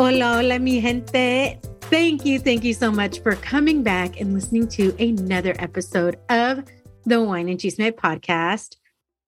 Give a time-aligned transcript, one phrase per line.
[0.00, 1.58] Hola, hola, mi gente.
[1.90, 6.64] Thank you, thank you so much for coming back and listening to another episode of
[7.04, 8.76] the Wine and Chisme podcast.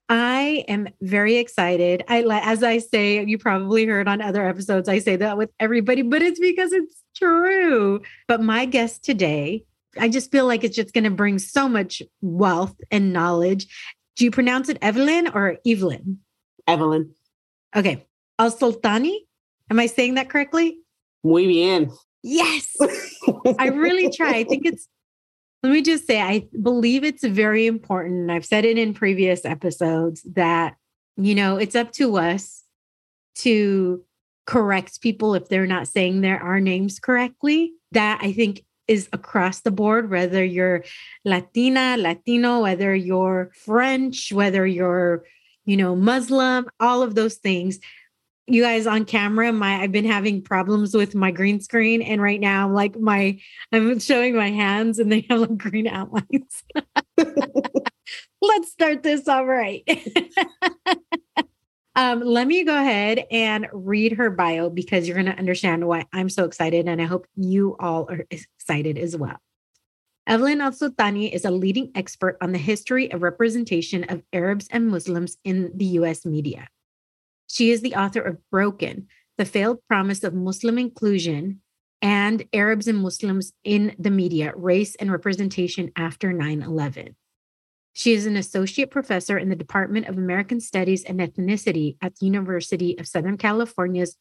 [0.09, 2.05] I am very excited.
[2.09, 6.01] I as I say, you probably heard on other episodes, I say that with everybody,
[6.01, 8.01] but it's because it's true.
[8.27, 9.65] But my guest today,
[10.01, 13.67] I just feel like it's just going to bring so much wealth and knowledge.
[14.17, 16.21] Do you pronounce it Evelyn or Evelyn?
[16.67, 17.15] Evelyn.
[17.77, 18.07] Okay.
[18.41, 19.19] Alsultany?
[19.73, 20.81] Am I saying that correctly?
[21.25, 21.91] Muy bien.
[22.23, 22.77] Yes.
[23.59, 24.35] I really try.
[24.35, 24.87] I think it's,
[25.63, 28.31] let me just say, I believe it's very important.
[28.31, 30.75] I've said it in previous episodes that,
[31.17, 32.65] you know, it's up to us
[33.37, 34.05] to
[34.47, 37.73] correct people if they're not saying their our names correctly.
[37.93, 40.85] That I think is across the board, whether you're
[41.25, 45.25] Latina, Latino, whether you're French, whether you're,
[45.65, 47.79] you know, Muslim, all of those things
[48.47, 52.41] you guys on camera my i've been having problems with my green screen and right
[52.41, 53.39] now like my
[53.71, 56.65] i'm showing my hands and they have like green outlines.
[58.45, 59.83] Let's start this all right.
[61.95, 66.07] Um, let me go ahead and read her bio because you're going to understand why
[66.15, 69.37] i'm so excited and i hope you all are excited as well.
[70.27, 75.37] Evelyn Alsultany is a leading expert on the history of representation of Arabs and Muslims
[75.45, 76.69] in the US media.
[77.53, 81.61] She is the author of Broken, The Failed Promise of Muslim Inclusion
[82.01, 87.15] and Arabs and Muslims in the Media Race and Representation After 9 11.
[87.93, 92.25] She is an associate professor in the Department of American Studies and Ethnicity at the
[92.25, 94.17] University of Southern California's,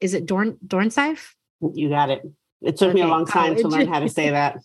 [0.00, 1.34] is it Dorn, Dornsife?
[1.60, 2.22] You got it.
[2.62, 2.94] It took okay.
[2.94, 3.62] me a long time College.
[3.62, 4.58] to learn how to say that.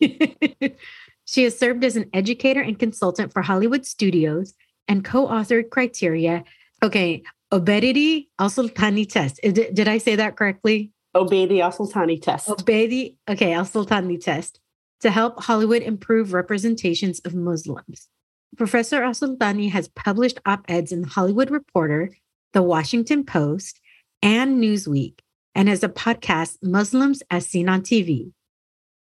[1.24, 4.54] she has served as an educator and consultant for Hollywood studios
[4.88, 6.42] and co authored criteria.
[6.82, 7.22] Okay,
[7.52, 9.40] Obeidi Alsultany test.
[9.42, 10.92] Did, did I say that correctly?
[11.16, 12.48] Obeidi Alsultany test.
[12.48, 14.60] Obeidi, okay, Alsultany test
[15.00, 18.08] to help Hollywood improve representations of Muslims.
[18.56, 22.10] Professor Alsultany has published op-eds in the Hollywood Reporter,
[22.52, 23.80] The Washington Post,
[24.22, 25.20] and Newsweek,
[25.54, 28.32] and has a podcast, Muslims as Seen on TV.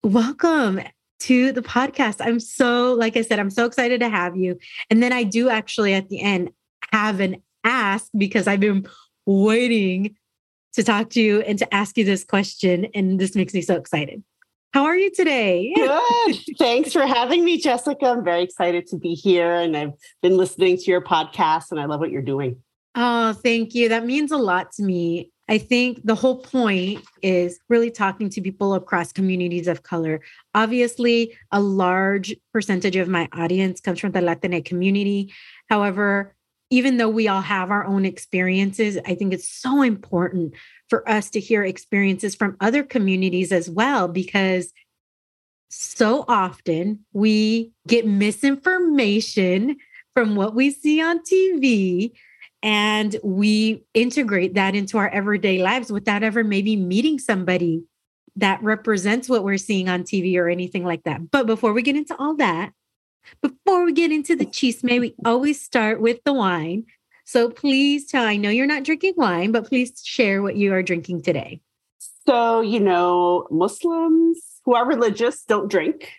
[0.02, 0.80] Welcome
[1.20, 2.16] to the podcast.
[2.20, 4.58] I'm so, like I said, I'm so excited to have you.
[4.88, 6.50] And then I do actually at the end
[6.92, 8.86] have an ask because I've been
[9.26, 10.16] waiting
[10.74, 12.86] to talk to you and to ask you this question.
[12.94, 14.22] And this makes me so excited.
[14.72, 15.72] How are you today?
[15.74, 16.36] Good.
[16.58, 18.06] Thanks for having me, Jessica.
[18.06, 19.54] I'm very excited to be here.
[19.54, 22.62] And I've been listening to your podcast and I love what you're doing.
[22.94, 23.88] Oh, thank you.
[23.88, 25.30] That means a lot to me.
[25.48, 30.20] I think the whole point is really talking to people across communities of color.
[30.54, 35.32] Obviously, a large percentage of my audience comes from the Latinx community.
[35.70, 36.34] However,
[36.70, 40.54] even though we all have our own experiences, I think it's so important
[40.88, 44.72] for us to hear experiences from other communities as well, because
[45.70, 49.76] so often we get misinformation
[50.14, 52.12] from what we see on TV
[52.62, 57.84] and we integrate that into our everyday lives without ever maybe meeting somebody
[58.36, 61.30] that represents what we're seeing on TV or anything like that.
[61.30, 62.72] But before we get into all that,
[63.40, 66.84] before we get into the chisme, we always start with the wine.
[67.24, 70.82] So please tell, I know you're not drinking wine, but please share what you are
[70.82, 71.60] drinking today.
[72.26, 76.10] So, you know, Muslims who are religious don't drink.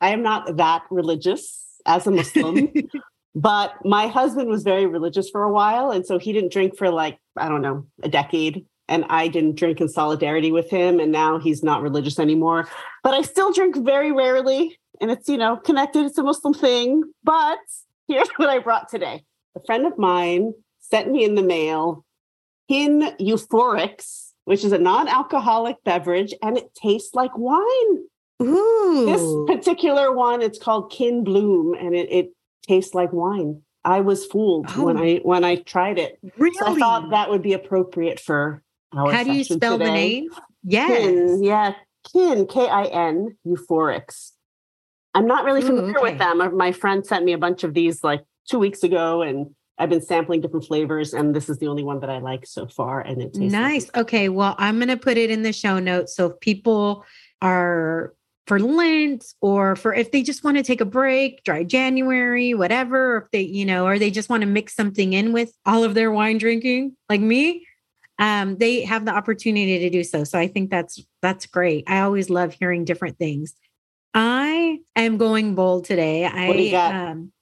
[0.00, 2.72] I am not that religious as a Muslim,
[3.34, 5.90] but my husband was very religious for a while.
[5.90, 8.66] And so he didn't drink for like, I don't know, a decade.
[8.88, 11.00] And I didn't drink in solidarity with him.
[11.00, 12.68] And now he's not religious anymore.
[13.02, 16.06] But I still drink very rarely and it's, you know, connected.
[16.06, 17.02] It's a Muslim thing.
[17.22, 17.58] But
[18.08, 19.24] here's what I brought today.
[19.56, 22.04] A friend of mine sent me in the mail
[22.68, 28.06] Kin Euphorics, which is a non alcoholic beverage, and it tastes like wine.
[28.42, 29.06] Ooh.
[29.06, 32.30] This particular one, it's called Kin Bloom, and it, it
[32.66, 33.62] tastes like wine.
[33.84, 34.84] I was fooled oh.
[34.84, 36.18] when I when I tried it.
[36.38, 36.56] Really?
[36.56, 38.62] So I thought that would be appropriate for
[38.92, 39.84] our How do you spell today.
[39.84, 40.28] the name?
[40.64, 40.88] Yes.
[40.88, 41.74] Kin, yeah,
[42.10, 44.32] Kin, K I N, Euphorics.
[45.14, 46.12] I'm not really familiar Ooh, okay.
[46.12, 46.56] with them.
[46.56, 50.02] My friend sent me a bunch of these like two weeks ago, and I've been
[50.02, 53.00] sampling different flavors, and this is the only one that I like so far.
[53.00, 53.86] And it tastes nice.
[53.86, 57.04] Like- okay, well, I'm going to put it in the show notes so if people
[57.40, 58.14] are
[58.46, 63.18] for Lent or for if they just want to take a break, dry January, whatever,
[63.18, 65.94] if they, you know, or they just want to mix something in with all of
[65.94, 67.66] their wine drinking, like me,
[68.18, 70.24] um, they have the opportunity to do so.
[70.24, 71.84] So I think that's that's great.
[71.86, 73.54] I always love hearing different things.
[74.14, 76.24] I am going bold today.
[76.24, 77.32] I um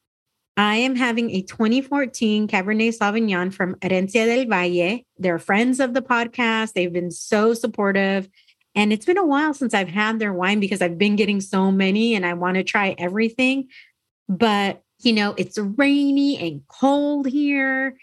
[0.57, 5.01] I am having a 2014 Cabernet Sauvignon from Herencia del Valle.
[5.19, 6.75] They're friends of the podcast.
[6.75, 8.29] They've been so supportive.
[8.75, 11.71] And it's been a while since I've had their wine because I've been getting so
[11.71, 13.69] many and I want to try everything.
[14.29, 17.97] But, you know, it's rainy and cold here.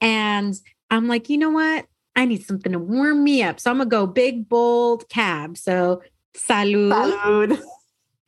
[0.00, 0.54] And
[0.90, 1.86] I'm like, you know what?
[2.14, 3.60] I need something to warm me up.
[3.60, 5.56] So I'm going to go big, bold cab.
[5.56, 6.02] So
[6.36, 6.92] salud.
[6.92, 7.62] Salud.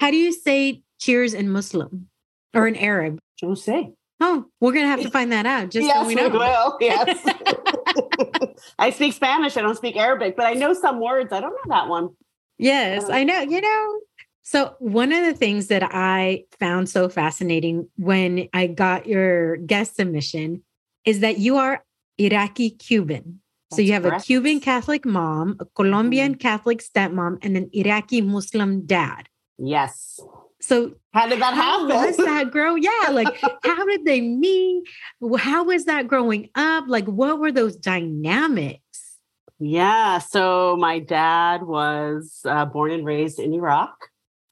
[0.00, 2.08] How do you say cheers in Muslim
[2.55, 3.19] or in Arab?
[3.41, 3.93] Don't say.
[4.19, 5.70] Oh, we're going to have to find that out.
[5.70, 6.29] Just yes, so we know.
[6.29, 6.79] We will.
[6.81, 7.19] Yes.
[8.79, 9.56] I speak Spanish.
[9.56, 11.32] I don't speak Arabic, but I know some words.
[11.32, 12.11] I don't know that one.
[12.58, 13.41] Yes, I know.
[13.41, 14.00] You know,
[14.43, 19.97] so one of the things that I found so fascinating when I got your guest
[19.97, 20.62] submission
[21.05, 21.85] is that you are
[22.19, 23.41] Iraqi Cuban.
[23.70, 24.25] That's so you have correct.
[24.25, 26.38] a Cuban Catholic mom, a Colombian mm-hmm.
[26.38, 29.29] Catholic stepmom, and an Iraqi Muslim dad.
[29.62, 30.19] Yes.
[30.61, 32.09] So how did that how happen?
[32.09, 32.75] was that grow?
[32.75, 34.85] Yeah, like how did they meet?
[35.39, 36.85] How was that growing up?
[36.89, 38.81] Like what were those dynamics?
[39.59, 43.95] Yeah, so my dad was uh, born and raised in Iraq,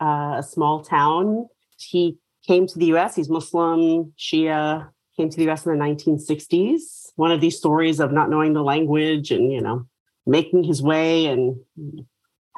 [0.03, 1.49] uh, a small town.
[1.79, 3.17] He came to the U.S.
[3.17, 4.91] He's Muslim, Shia.
[5.17, 5.65] Came to the U.S.
[5.65, 7.13] in the 1960s.
[7.17, 9.87] One of these stories of not knowing the language and you know
[10.27, 11.57] making his way and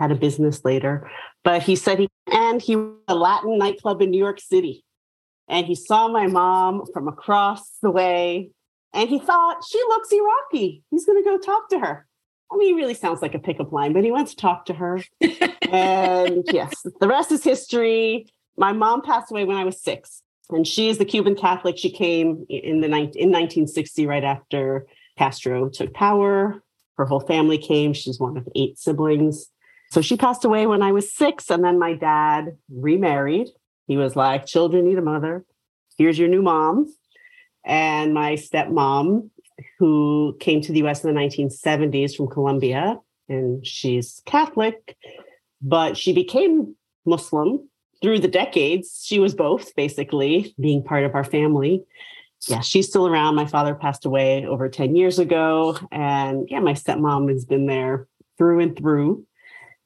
[0.01, 1.09] had a business later.
[1.45, 4.83] But he said he and he was a Latin nightclub in New York City.
[5.49, 8.51] And he saw my mom from across the way
[8.93, 10.83] and he thought, she looks Iraqi.
[10.91, 12.07] He's going to go talk to her.
[12.53, 14.75] I mean, he really sounds like a pickup line, but he went to talk to
[14.75, 15.01] her.
[15.71, 18.27] and yes, the rest is history.
[18.57, 21.79] My mom passed away when I was six, and she is the Cuban Catholic.
[21.79, 24.87] She came in the in 1960, right after
[25.17, 26.61] Castro took power.
[26.97, 27.93] Her whole family came.
[27.93, 29.49] She's one of eight siblings.
[29.91, 33.49] So she passed away when I was six, and then my dad remarried.
[33.87, 35.45] He was like, Children need a mother.
[35.99, 36.95] Here's your new mom.
[37.65, 39.31] And my stepmom,
[39.79, 42.99] who came to the US in the 1970s from Colombia,
[43.29, 44.97] and she's Catholic,
[45.61, 47.69] but she became Muslim
[48.03, 49.03] through the decades.
[49.05, 51.85] She was both basically being part of our family.
[52.49, 53.35] Yeah, she's still around.
[53.35, 55.77] My father passed away over 10 years ago.
[55.93, 58.09] And yeah, my stepmom has been there
[58.39, 59.27] through and through.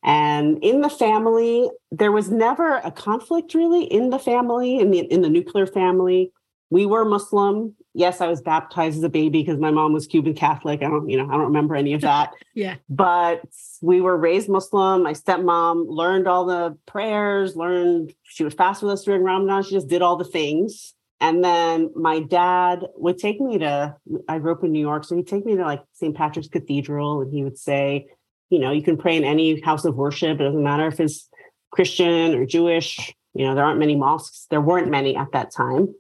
[0.05, 4.99] And in the family, there was never a conflict really in the family, in the
[4.99, 6.31] in the nuclear family.
[6.69, 7.75] We were Muslim.
[7.95, 10.83] Yes, I was baptized as a baby because my mom was Cuban Catholic.
[10.83, 12.33] I don't, you know, I don't remember any of that.
[12.55, 12.77] yeah.
[12.91, 13.43] But
[13.81, 15.05] we were raised Muslim.
[15.05, 19.63] My stepmom learned all the prayers, learned she would fast with us during Ramadan.
[19.63, 20.95] She just did all the things.
[21.21, 23.97] And then my dad would take me to,
[24.29, 25.05] I grew up in New York.
[25.05, 26.15] So he'd take me to like St.
[26.15, 28.09] Patrick's Cathedral and he would say,
[28.55, 30.39] you know, you can pray in any house of worship.
[30.39, 31.29] It doesn't matter if it's
[31.73, 33.13] Christian or Jewish.
[33.35, 34.47] You know, there aren't many mosques.
[34.49, 35.93] There weren't many at that time.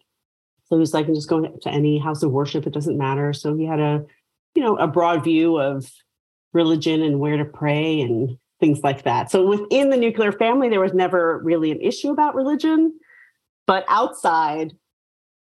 [0.66, 2.64] So he's like, just go to any house of worship.
[2.64, 3.32] It doesn't matter.
[3.32, 4.04] So he had a,
[4.54, 5.90] you know, a broad view of
[6.52, 9.32] religion and where to pray and things like that.
[9.32, 12.96] So within the nuclear family, there was never really an issue about religion.
[13.66, 14.74] But outside,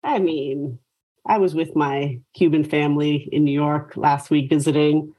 [0.05, 0.79] I mean,
[1.27, 5.13] I was with my Cuban family in New York last week visiting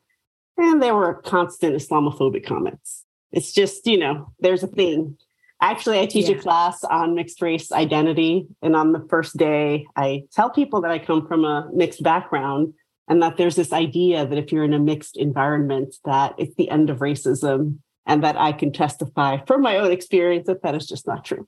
[0.62, 3.06] and there were constant Islamophobic comments.
[3.32, 5.18] It's just, you know, there's a thing.
[5.62, 6.38] Actually, I teach yeah.
[6.38, 8.48] a class on mixed race identity.
[8.62, 12.74] And on the first day, I tell people that I come from a mixed background
[13.08, 16.70] and that there's this idea that if you're in a mixed environment, that it's the
[16.70, 20.88] end of racism and that I can testify from my own experience that that is
[20.88, 21.48] just not true.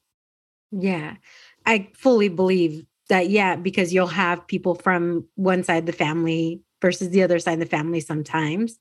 [0.71, 1.15] Yeah,
[1.65, 3.29] I fully believe that.
[3.29, 7.53] Yeah, because you'll have people from one side of the family versus the other side
[7.53, 8.77] of the family sometimes.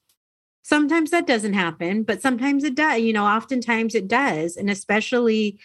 [0.63, 3.01] Sometimes that doesn't happen, but sometimes it does.
[3.01, 4.57] You know, oftentimes it does.
[4.57, 5.59] And especially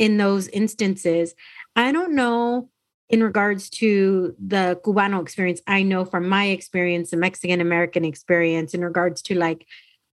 [0.00, 1.34] in those instances.
[1.76, 2.70] I don't know
[3.10, 5.60] in regards to the Cubano experience.
[5.66, 9.66] I know from my experience, the Mexican American experience, in regards to like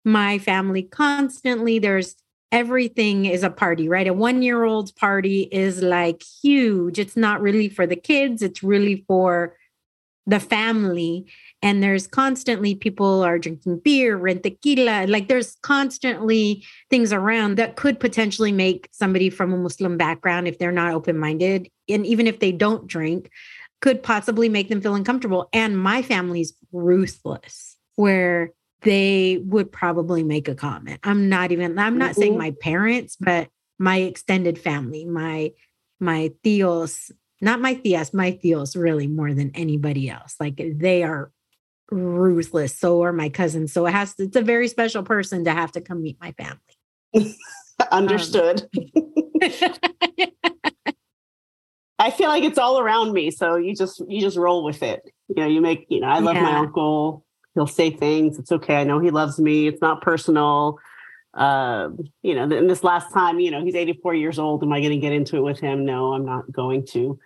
[0.04, 2.16] my family, constantly there's
[2.52, 4.08] everything is a party, right?
[4.08, 7.00] A one year old's party is like huge.
[7.00, 9.56] It's not really for the kids, it's really for
[10.28, 11.26] the family.
[11.64, 15.08] And there's constantly people are drinking beer, rent tequila.
[15.08, 20.60] Like there's constantly things around that could potentially make somebody from a Muslim background, if
[20.60, 23.32] they're not open minded, and even if they don't drink,
[23.82, 25.50] could possibly make them feel uncomfortable.
[25.54, 31.00] And my family's ruthless, where they would probably make a comment.
[31.04, 32.22] I'm not even, I'm not mm-hmm.
[32.22, 35.52] saying my parents, but my extended family, my
[36.00, 40.36] my tios, not my tias, my tios really more than anybody else.
[40.40, 41.32] Like they are
[41.92, 42.76] ruthless.
[42.78, 43.74] So are my cousins.
[43.74, 46.34] So it has to, it's a very special person to have to come meet my
[46.34, 47.36] family.
[47.92, 48.68] Understood.
[48.76, 49.14] Um,
[52.00, 53.32] I feel like it's all around me.
[53.32, 55.02] So you just you just roll with it.
[55.30, 56.44] You know, you make, you know, I love yeah.
[56.44, 57.26] my uncle
[57.58, 58.38] he'll say things.
[58.38, 58.76] It's okay.
[58.76, 59.68] I know he loves me.
[59.68, 60.78] It's not personal.
[61.34, 61.90] Uh,
[62.22, 64.62] you know, and this last time, you know, he's 84 years old.
[64.62, 65.84] Am I going to get into it with him?
[65.84, 67.18] No, I'm not going to.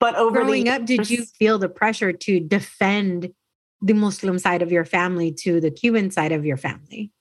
[0.00, 3.32] But over growing the, up, did you feel the pressure to defend
[3.80, 7.12] the Muslim side of your family to the Cuban side of your family?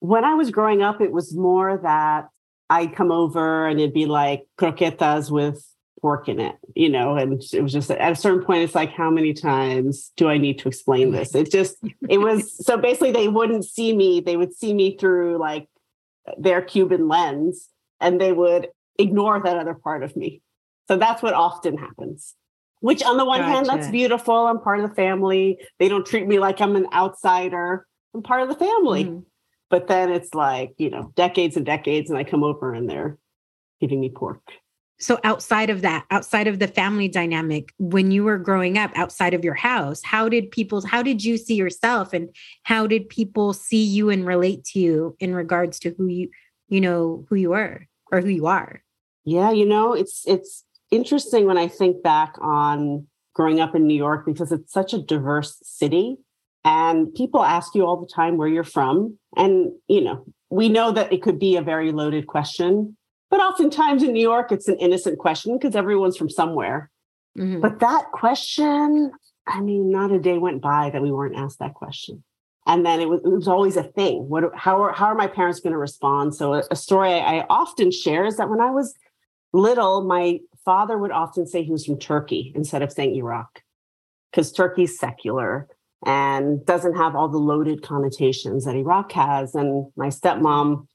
[0.00, 2.28] When I was growing up, it was more that
[2.70, 5.64] I'd come over and it'd be like croquetas with
[6.00, 8.92] pork in it, you know, and it was just at a certain point, it's like,
[8.92, 11.34] how many times do I need to explain this?
[11.34, 11.76] It just,
[12.08, 15.68] it was so basically they wouldn't see me, they would see me through like
[16.36, 17.68] their Cuban lens
[18.00, 20.40] and they would ignore that other part of me.
[20.88, 22.34] So that's what often happens.
[22.80, 23.52] Which, on the one gotcha.
[23.52, 24.46] hand, that's beautiful.
[24.46, 25.58] I'm part of the family.
[25.78, 27.86] They don't treat me like I'm an outsider.
[28.14, 29.04] I'm part of the family.
[29.04, 29.24] Mm.
[29.68, 33.18] But then it's like, you know, decades and decades, and I come over and they're
[33.80, 34.40] giving me pork
[34.98, 39.32] so outside of that outside of the family dynamic when you were growing up outside
[39.32, 42.28] of your house how did people how did you see yourself and
[42.64, 46.28] how did people see you and relate to you in regards to who you
[46.68, 48.82] you know who you were or who you are
[49.24, 53.96] yeah you know it's it's interesting when i think back on growing up in new
[53.96, 56.16] york because it's such a diverse city
[56.64, 60.90] and people ask you all the time where you're from and you know we know
[60.92, 62.96] that it could be a very loaded question
[63.30, 66.90] but oftentimes in New York, it's an innocent question because everyone's from somewhere.
[67.36, 67.60] Mm-hmm.
[67.60, 69.12] But that question,
[69.46, 72.24] I mean, not a day went by that we weren't asked that question.
[72.66, 74.28] And then it was, it was always a thing.
[74.28, 76.34] What, how are, how are my parents going to respond?
[76.34, 78.94] So a, a story I, I often share is that when I was
[79.52, 83.62] little, my father would often say he was from Turkey instead of saying Iraq,
[84.30, 85.66] because Turkey's secular
[86.04, 89.54] and doesn't have all the loaded connotations that Iraq has.
[89.54, 90.86] And my stepmom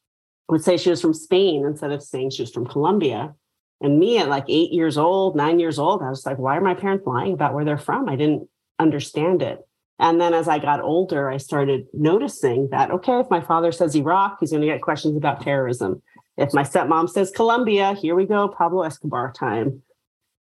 [0.47, 3.33] would say she was from Spain instead of saying she was from Colombia.
[3.81, 6.61] And me at like eight years old, nine years old, I was like, why are
[6.61, 8.07] my parents lying about where they're from?
[8.07, 9.57] I didn't understand it.
[9.97, 13.95] And then as I got older, I started noticing that, okay, if my father says
[13.95, 16.03] Iraq, he's going to get questions about terrorism.
[16.37, 19.81] If my stepmom says Colombia, here we go, Pablo Escobar time.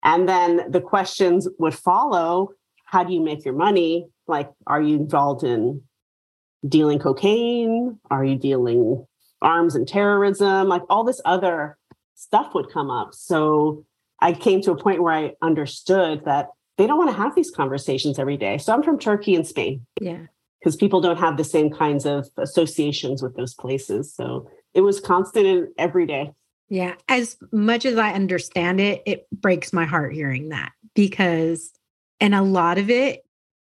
[0.03, 2.51] And then the questions would follow
[2.85, 4.09] how do you make your money?
[4.27, 5.83] Like, are you involved in
[6.67, 7.99] dealing cocaine?
[8.11, 9.07] Are you dealing
[9.43, 11.77] arms and terrorism, like all this other
[12.15, 13.15] stuff would come up.
[13.15, 13.85] So
[14.21, 17.51] I came to a point where I understood that they don't want to have these
[17.51, 18.59] conversations every day.
[18.59, 19.87] So I'm from Turkey and Spain.
[20.01, 20.27] Yeah.
[20.61, 24.13] Because people don't have the same kinds of associations with those places.
[24.13, 26.33] So it was constant and every day.
[26.69, 26.95] Yeah.
[27.09, 31.73] As much as I understand it, it breaks my heart hearing that because,
[32.21, 33.25] and a lot of it,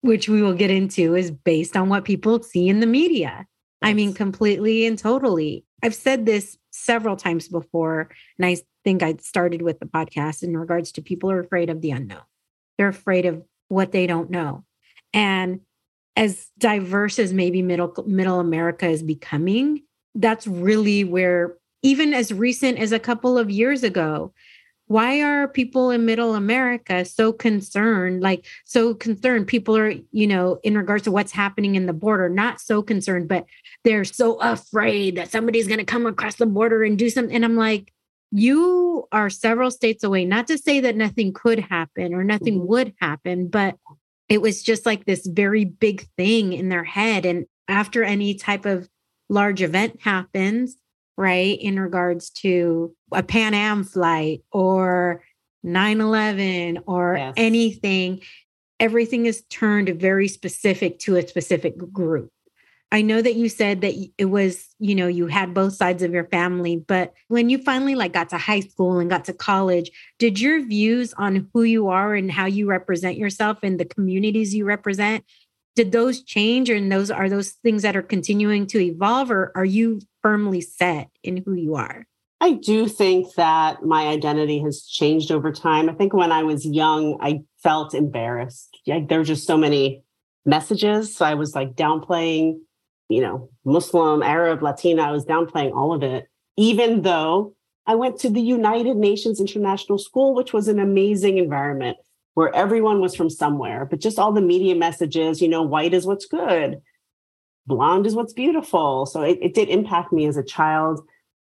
[0.01, 3.47] which we will get into, is based on what people see in the media.
[3.81, 5.63] I mean, completely and totally.
[5.81, 10.57] I've said this several times before, and I think I started with the podcast in
[10.57, 12.23] regards to people are afraid of the unknown.
[12.77, 14.65] They're afraid of what they don't know.
[15.13, 15.61] And
[16.17, 19.83] as diverse as maybe middle middle America is becoming,
[20.15, 24.33] that's really where even as recent as a couple of years ago,
[24.89, 30.59] why are people in middle america so concerned like so concerned people are you know
[30.63, 33.45] in regards to what's happening in the border not so concerned but
[33.83, 37.45] they're so afraid that somebody's going to come across the border and do something and
[37.45, 37.93] i'm like
[38.31, 42.67] you are several states away not to say that nothing could happen or nothing mm-hmm.
[42.67, 43.75] would happen but
[44.27, 48.65] it was just like this very big thing in their head and after any type
[48.65, 48.89] of
[49.29, 50.75] large event happens
[51.19, 51.59] right?
[51.59, 55.21] In regards to a Pan Am flight or
[55.63, 57.33] 9 11 or yes.
[57.35, 58.21] anything,
[58.79, 62.31] everything is turned very specific to a specific group.
[62.93, 66.13] I know that you said that it was, you know, you had both sides of
[66.13, 69.91] your family, but when you finally like got to high school and got to college,
[70.19, 74.55] did your views on who you are and how you represent yourself and the communities
[74.55, 75.25] you represent,
[75.75, 79.65] did those change and those are those things that are continuing to evolve or are
[79.65, 82.05] you firmly set in who you are?
[82.41, 85.89] I do think that my identity has changed over time.
[85.89, 88.77] I think when I was young, I felt embarrassed.
[88.87, 90.03] Like there were just so many
[90.45, 91.15] messages.
[91.15, 92.59] So I was like downplaying
[93.09, 97.55] you know, Muslim, Arab, Latina, I was downplaying all of it, even though
[97.87, 101.97] I went to the United Nations International School, which was an amazing environment
[102.33, 106.05] where everyone was from somewhere, but just all the media messages, you know, white is
[106.05, 106.81] what's good,
[107.67, 109.05] blonde is what's beautiful.
[109.05, 111.01] So it, it did impact me as a child.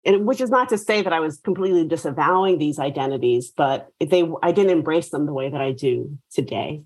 [0.06, 4.28] And which is not to say that I was completely disavowing these identities, but they
[4.42, 6.82] I didn't embrace them the way that I do today.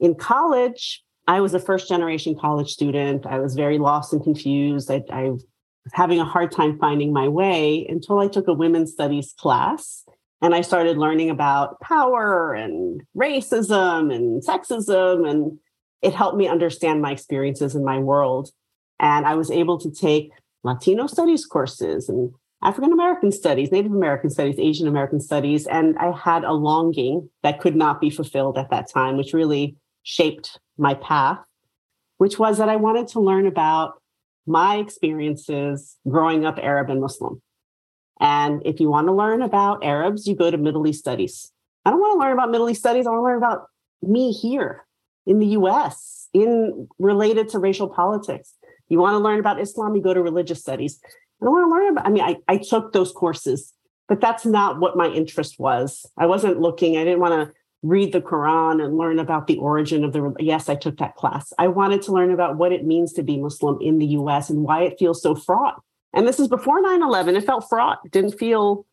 [0.00, 3.24] In college, I was a first generation college student.
[3.24, 4.90] I was very lost and confused.
[4.90, 5.44] I, I, was
[5.92, 10.04] having a hard time finding my way until I took a women's studies class
[10.42, 15.28] and I started learning about power and racism and sexism.
[15.28, 15.58] And
[16.02, 18.50] it helped me understand my experiences in my world.
[19.00, 20.30] And I was able to take
[20.62, 25.66] Latino studies courses and African American studies, Native American studies, Asian American studies.
[25.66, 29.76] And I had a longing that could not be fulfilled at that time, which really
[30.02, 31.38] shaped my path,
[32.18, 33.94] which was that I wanted to learn about
[34.46, 37.40] my experiences growing up Arab and Muslim.
[38.24, 41.52] And if you want to learn about Arabs, you go to Middle East studies.
[41.84, 43.06] I don't want to learn about Middle East studies.
[43.06, 43.66] I want to learn about
[44.00, 44.86] me here
[45.26, 48.54] in the US, in related to racial politics.
[48.88, 51.00] You want to learn about Islam, you go to religious studies.
[51.04, 53.74] I don't want to learn about, I mean, I, I took those courses,
[54.08, 56.06] but that's not what my interest was.
[56.16, 60.02] I wasn't looking, I didn't want to read the Quran and learn about the origin
[60.02, 60.34] of the.
[60.38, 61.52] Yes, I took that class.
[61.58, 64.62] I wanted to learn about what it means to be Muslim in the US and
[64.62, 65.82] why it feels so fraught.
[66.14, 67.36] And this is before 9 11.
[67.36, 68.86] It felt fraught, it didn't feel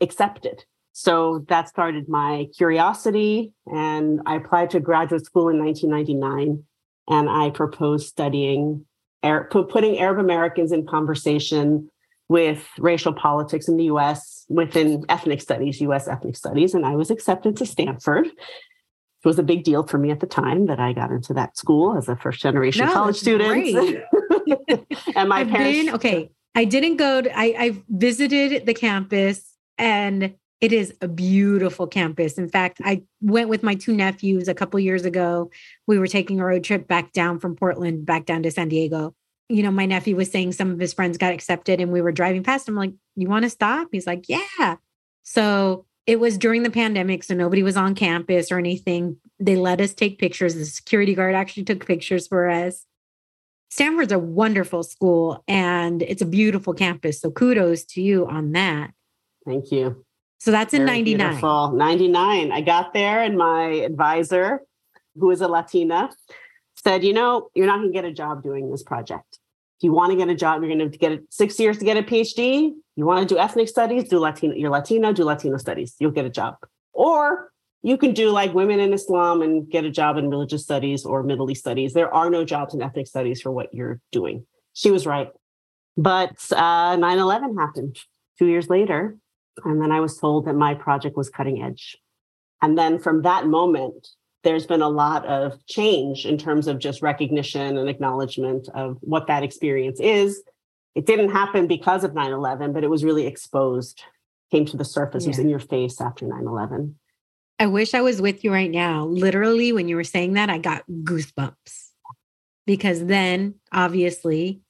[0.00, 0.64] accepted.
[0.92, 3.52] So that started my curiosity.
[3.66, 6.64] And I applied to graduate school in 1999.
[7.08, 8.86] And I proposed studying,
[9.22, 11.90] putting Arab Americans in conversation
[12.28, 17.10] with racial politics in the US within ethnic studies, US ethnic studies, and I was
[17.10, 18.26] accepted to Stanford.
[18.26, 21.56] It was a big deal for me at the time that I got into that
[21.56, 23.76] school as a first generation no, college student.
[25.16, 25.78] and my I've parents.
[25.78, 31.06] Been, okay, I didn't go to, I, I visited the campus and it is a
[31.06, 32.38] beautiful campus.
[32.38, 35.50] In fact, I went with my two nephews a couple years ago.
[35.86, 39.14] We were taking a road trip back down from Portland, back down to San Diego
[39.48, 42.12] you know, my nephew was saying some of his friends got accepted and we were
[42.12, 42.68] driving past.
[42.68, 43.88] I'm like, you want to stop?
[43.92, 44.76] He's like, yeah.
[45.22, 47.24] So it was during the pandemic.
[47.24, 49.18] So nobody was on campus or anything.
[49.38, 50.54] They let us take pictures.
[50.54, 52.84] The security guard actually took pictures for us.
[53.68, 57.20] Stanford's a wonderful school and it's a beautiful campus.
[57.20, 58.92] So kudos to you on that.
[59.44, 60.04] Thank you.
[60.38, 61.18] So that's in 99.
[61.18, 61.72] Beautiful.
[61.72, 62.52] 99.
[62.52, 64.60] I got there and my advisor,
[65.18, 66.10] who is a Latina,
[66.76, 69.38] said, you know, you're not going to get a job doing this project.
[69.78, 71.96] If you want to get a job, you're going to get six years to get
[71.96, 72.72] a PhD.
[72.96, 75.94] You want to do ethnic studies, do Latino, you're Latino, do Latino studies.
[75.98, 76.56] You'll get a job.
[76.92, 77.52] Or
[77.86, 81.22] you can do like women in Islam and get a job in religious studies or
[81.22, 81.92] Middle East studies.
[81.92, 84.44] There are no jobs in ethnic studies for what you're doing.
[84.72, 85.28] She was right.
[85.96, 87.96] But uh, 9 11 happened
[88.40, 89.16] two years later.
[89.64, 91.96] And then I was told that my project was cutting edge.
[92.60, 94.08] And then from that moment,
[94.42, 99.28] there's been a lot of change in terms of just recognition and acknowledgement of what
[99.28, 100.42] that experience is.
[100.96, 104.02] It didn't happen because of 9 11, but it was really exposed,
[104.50, 105.28] came to the surface, yeah.
[105.28, 106.96] it was in your face after 9 11.
[107.58, 109.06] I wish I was with you right now.
[109.06, 111.86] Literally, when you were saying that, I got goosebumps
[112.66, 114.60] because then obviously,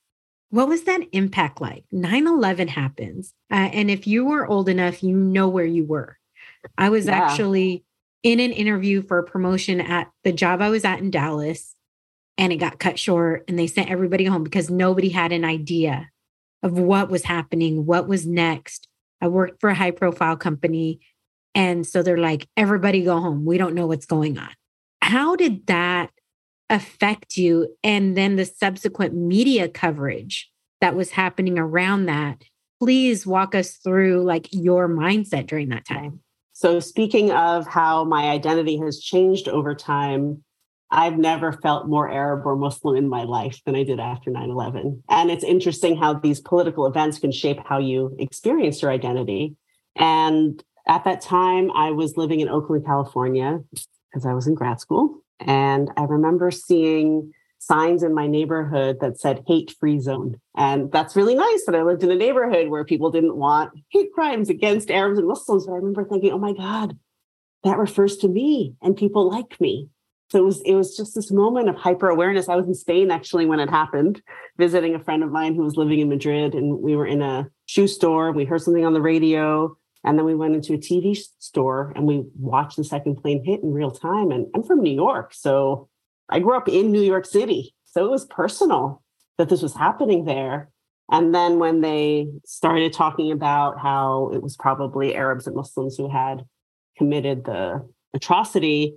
[0.50, 1.84] what was that impact like?
[1.90, 3.34] 9 11 happens.
[3.50, 6.16] Uh, and if you were old enough, you know where you were.
[6.78, 7.14] I was yeah.
[7.14, 7.84] actually
[8.22, 11.74] in an interview for a promotion at the job I was at in Dallas
[12.38, 16.10] and it got cut short and they sent everybody home because nobody had an idea
[16.62, 18.88] of what was happening, what was next.
[19.20, 21.00] I worked for a high profile company
[21.56, 23.44] and so they're like everybody go home.
[23.46, 24.50] We don't know what's going on.
[25.00, 26.10] How did that
[26.68, 32.44] affect you and then the subsequent media coverage that was happening around that?
[32.78, 36.20] Please walk us through like your mindset during that time.
[36.52, 40.42] So, speaking of how my identity has changed over time,
[40.90, 44.50] I've never felt more Arab or Muslim in my life than I did after 9
[44.50, 45.02] 11.
[45.08, 49.56] And it's interesting how these political events can shape how you experience your identity.
[49.96, 54.80] And at that time, I was living in Oakland, California, because I was in grad
[54.80, 55.22] school.
[55.40, 60.40] And I remember seeing signs in my neighborhood that said hate free zone.
[60.56, 64.12] And that's really nice that I lived in a neighborhood where people didn't want hate
[64.12, 65.66] crimes against Arabs and Muslims.
[65.66, 66.96] But I remember thinking, oh my God,
[67.64, 69.88] that refers to me and people like me.
[70.30, 72.48] So it was it was just this moment of hyper awareness.
[72.48, 74.20] I was in Spain actually when it happened,
[74.58, 77.48] visiting a friend of mine who was living in Madrid, and we were in a
[77.66, 78.32] shoe store.
[78.32, 82.06] We heard something on the radio, and then we went into a TV store and
[82.06, 84.30] we watched the second plane hit in real time.
[84.30, 85.88] And I'm from New York, so
[86.28, 89.02] I grew up in New York City, so it was personal
[89.36, 90.70] that this was happening there.
[91.10, 96.08] And then when they started talking about how it was probably Arabs and Muslims who
[96.10, 96.44] had
[96.96, 98.94] committed the atrocity,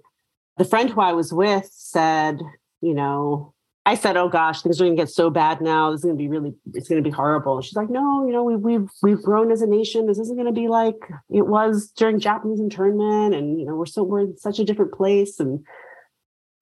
[0.58, 2.40] the friend who I was with said,
[2.82, 3.54] you know,
[3.90, 5.90] I said, "Oh gosh, things are going to get so bad now.
[5.90, 8.32] This is going to be really, it's going to be horrible." She's like, "No, you
[8.32, 10.06] know, we've we've we've grown as a nation.
[10.06, 10.94] This isn't going to be like
[11.32, 14.94] it was during Japanese internment, and you know, we're so we're in such a different
[14.94, 15.66] place." And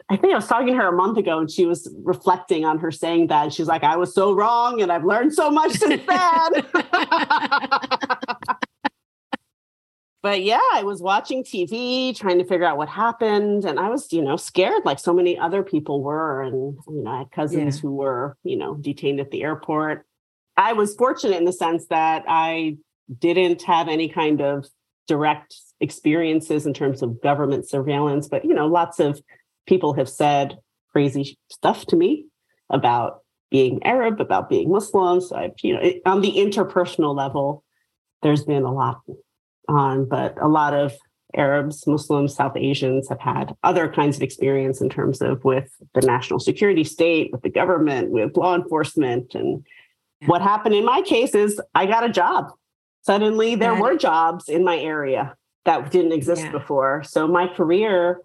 [0.09, 2.79] I think I was talking to her a month ago, and she was reflecting on
[2.79, 3.51] her saying that.
[3.51, 6.65] She's like, "I was so wrong, and I've learned so much since then."
[10.27, 13.63] but yeah, I was watching TV, trying to figure out what happened.
[13.63, 16.41] And I was, you know, scared like so many other people were.
[16.41, 17.81] And, you know, I had cousins yeah.
[17.81, 20.05] who were, you know, detained at the airport.
[20.57, 22.75] I was fortunate in the sense that I
[23.19, 24.65] didn't have any kind of
[25.07, 28.27] direct experiences in terms of government surveillance.
[28.27, 29.21] But, you know, lots of
[29.65, 30.57] people have said
[30.91, 32.25] crazy stuff to me
[32.69, 35.21] about being Arab, about being Muslim.
[35.21, 37.63] So I, you know, it, on the interpersonal level,
[38.23, 38.99] there's been a lot
[39.67, 40.93] on, but a lot of
[41.35, 46.01] Arabs, Muslims, South Asians have had other kinds of experience in terms of with the
[46.01, 49.35] national security state, with the government, with law enforcement.
[49.35, 49.65] And
[50.25, 52.51] what happened in my case is I got a job.
[53.01, 56.51] Suddenly there were jobs in my area that didn't exist yeah.
[56.51, 57.03] before.
[57.03, 58.21] So my career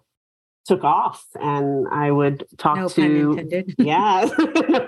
[0.65, 4.29] took off and I would talk no to yeah.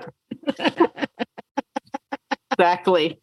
[2.52, 3.22] exactly.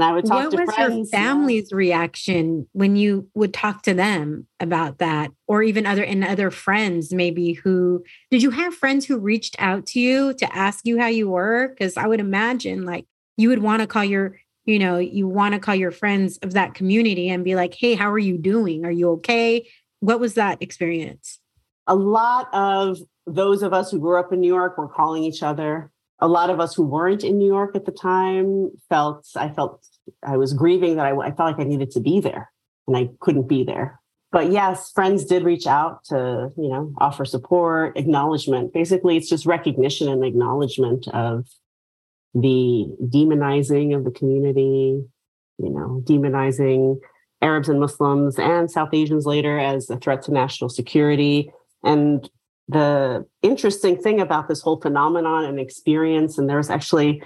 [0.00, 1.12] And I would talk what to was friends.
[1.12, 6.24] Your family's reaction when you would talk to them about that, or even other and
[6.24, 10.86] other friends, maybe who did you have friends who reached out to you to ask
[10.86, 11.68] you how you were?
[11.68, 13.04] Because I would imagine like
[13.36, 16.54] you would want to call your, you know, you want to call your friends of
[16.54, 18.86] that community and be like, hey, how are you doing?
[18.86, 19.68] Are you okay?
[19.98, 21.40] What was that experience?
[21.86, 25.42] A lot of those of us who grew up in New York were calling each
[25.42, 29.48] other a lot of us who weren't in New York at the time felt I
[29.48, 29.86] felt
[30.22, 32.50] I was grieving that I, I felt like I needed to be there
[32.86, 34.00] and I couldn't be there.
[34.32, 38.72] But yes, friends did reach out to, you know, offer support, acknowledgement.
[38.72, 41.46] Basically, it's just recognition and acknowledgement of
[42.34, 45.02] the demonizing of the community,
[45.58, 47.00] you know, demonizing
[47.42, 51.50] Arabs and Muslims and South Asians later as a threat to national security
[51.82, 52.28] and
[52.70, 57.22] the interesting thing about this whole phenomenon and experience, and there's actually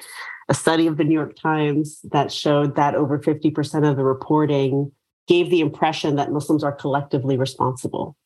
[0.48, 4.92] a study of the New York Times that showed that over 50% of the reporting
[5.26, 8.16] gave the impression that Muslims are collectively responsible.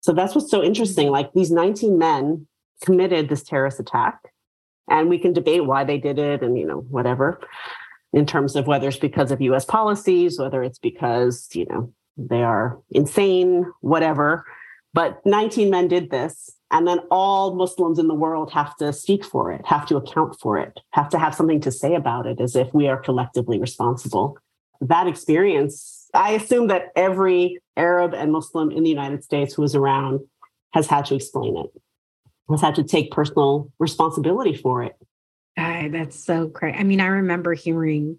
[0.00, 1.10] So that's what's so interesting.
[1.10, 2.46] Like these 19 men
[2.84, 4.18] committed this terrorist attack,
[4.88, 7.40] and we can debate why they did it and, you know, whatever,
[8.12, 12.42] in terms of whether it's because of US policies, whether it's because, you know, they
[12.42, 14.44] are insane, whatever.
[14.96, 16.50] But 19 men did this.
[16.70, 20.36] And then all Muslims in the world have to speak for it, have to account
[20.40, 23.60] for it, have to have something to say about it as if we are collectively
[23.60, 24.36] responsible.
[24.80, 29.76] That experience, I assume that every Arab and Muslim in the United States who was
[29.76, 30.20] around
[30.72, 31.70] has had to explain it,
[32.50, 34.96] has had to take personal responsibility for it.
[35.56, 36.74] That's so great.
[36.74, 38.18] I mean, I remember hearing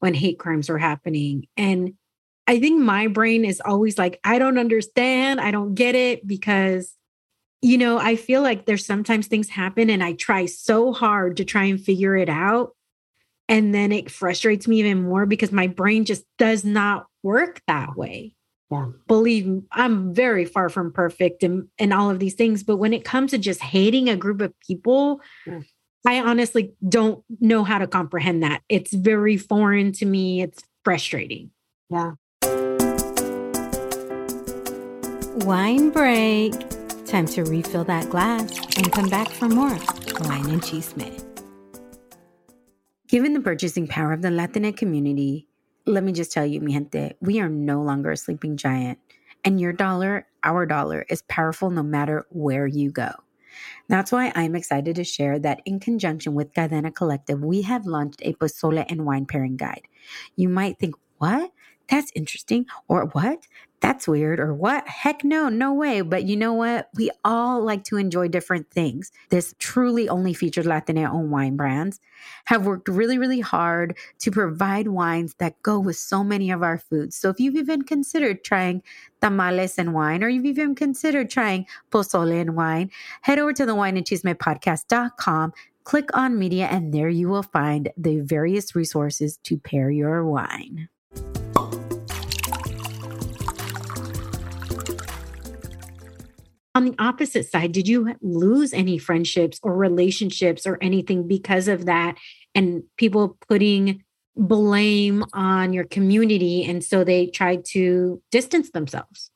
[0.00, 1.94] when hate crimes were happening and
[2.46, 5.40] I think my brain is always like, I don't understand.
[5.40, 6.94] I don't get it because,
[7.60, 11.44] you know, I feel like there's sometimes things happen and I try so hard to
[11.44, 12.70] try and figure it out.
[13.48, 17.96] And then it frustrates me even more because my brain just does not work that
[17.96, 18.34] way.
[18.70, 18.88] Yeah.
[19.06, 22.64] Believe me, I'm very far from perfect and, and all of these things.
[22.64, 25.60] But when it comes to just hating a group of people, yeah.
[26.04, 28.62] I honestly don't know how to comprehend that.
[28.68, 30.42] It's very foreign to me.
[30.42, 31.50] It's frustrating.
[31.90, 32.12] Yeah.
[35.44, 36.54] Wine break.
[37.04, 39.76] Time to refill that glass and come back for more
[40.20, 41.22] wine and chisme.
[43.06, 45.46] Given the purchasing power of the Latinx community,
[45.84, 48.98] let me just tell you, mi gente, we are no longer a sleeping giant.
[49.44, 53.12] And your dollar, our dollar, is powerful no matter where you go.
[53.88, 58.22] That's why I'm excited to share that in conjunction with Cadena Collective, we have launched
[58.22, 59.82] a pozole and wine pairing guide.
[60.34, 61.52] You might think, what?
[61.88, 63.46] That's interesting, or what?
[63.80, 64.88] That's weird, or what?
[64.88, 66.00] Heck no, no way.
[66.00, 66.88] But you know what?
[66.96, 69.12] We all like to enjoy different things.
[69.28, 72.00] This truly only featured Latina owned wine brands
[72.46, 76.78] have worked really, really hard to provide wines that go with so many of our
[76.78, 77.16] foods.
[77.16, 78.82] So if you've even considered trying
[79.20, 82.90] tamales and wine, or you've even considered trying pozole and wine,
[83.22, 85.52] head over to the wine and chisme podcast.com
[85.86, 90.88] click on media, and there you will find the various resources to pair your wine.
[96.76, 101.86] On the opposite side, did you lose any friendships or relationships or anything because of
[101.86, 102.16] that?
[102.54, 104.04] And people putting
[104.36, 106.66] blame on your community.
[106.66, 109.30] And so they tried to distance themselves?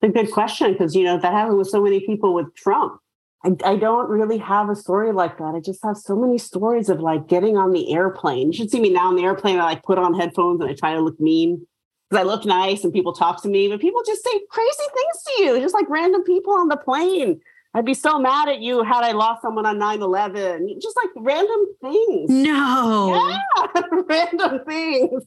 [0.00, 2.98] It's a good question because, you know, that happened with so many people with Trump.
[3.44, 5.54] I, I, don't really have a story like that.
[5.54, 8.52] I just have so many stories of like getting on the airplane.
[8.52, 9.58] You should see me now on the airplane.
[9.58, 11.66] I like put on headphones and I try to look mean
[12.10, 15.22] because I look nice and people talk to me, but people just say crazy things
[15.24, 17.40] to you, just like random people on the plane.
[17.72, 20.80] I'd be so mad at you had I lost someone on 9 11.
[20.82, 22.28] Just like random things.
[22.28, 23.38] No.
[23.56, 25.22] Yeah, random things.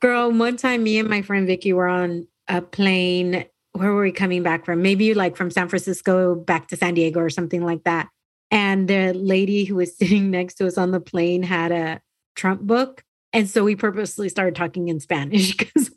[0.00, 3.46] Girl, one time me and my friend Vicky were on a plane.
[3.72, 4.82] Where were we coming back from?
[4.82, 8.10] Maybe like from San Francisco back to San Diego or something like that.
[8.50, 12.02] And the lady who was sitting next to us on the plane had a
[12.36, 13.02] Trump book.
[13.32, 15.90] And so we purposely started talking in Spanish because.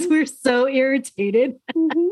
[0.00, 1.56] Because we're so irritated.
[1.74, 2.08] Mm-hmm.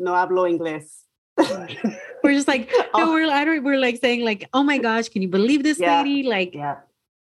[0.00, 1.02] No hablo inglés.
[2.24, 3.12] we're just like, no, oh.
[3.12, 6.02] we're I don't, we're like saying like, oh my gosh, can you believe this yeah.
[6.02, 6.22] lady?
[6.24, 6.76] Like, yeah.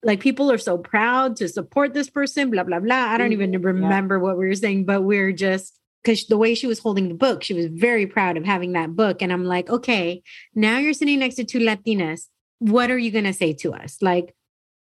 [0.03, 2.95] like people are so proud to support this person, blah, blah, blah.
[2.95, 3.53] I don't mm-hmm.
[3.53, 4.21] even remember yeah.
[4.21, 7.43] what we were saying, but we're just because the way she was holding the book,
[7.43, 9.21] she was very proud of having that book.
[9.21, 10.21] And I'm like, okay,
[10.53, 12.27] now you're sitting next to two Latinas.
[12.59, 13.97] What are you gonna say to us?
[14.01, 14.35] Like,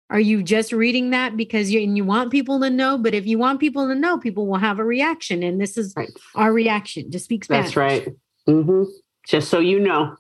[0.09, 2.97] are you just reading that because you and you want people to know?
[2.97, 5.93] But if you want people to know, people will have a reaction, and this is
[5.97, 6.09] right.
[6.35, 7.73] our reaction to speak Spanish.
[7.73, 8.07] That's right.
[8.47, 8.83] Mm-hmm.
[9.27, 10.15] Just so you know.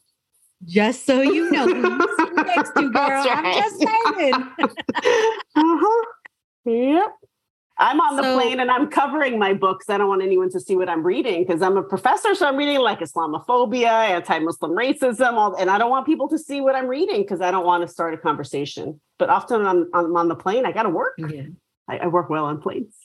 [0.63, 1.65] Just so you know,
[2.35, 2.93] next to girl.
[2.93, 3.27] Right.
[3.29, 4.33] I'm just saying.
[5.55, 6.05] uh-huh.
[6.65, 7.11] Yep.
[7.77, 9.89] I'm on the plane and I'm covering my books.
[9.89, 12.33] I don't want anyone to see what I'm reading because I'm a professor.
[12.33, 16.39] So I'm reading like Islamophobia, anti Muslim racism, all, and I don't want people to
[16.39, 19.01] see what I'm reading because I don't want to start a conversation.
[19.19, 21.15] But often I'm, I'm on the plane, I got to work.
[21.17, 21.43] Yeah.
[21.87, 22.95] I, I, work well on planes.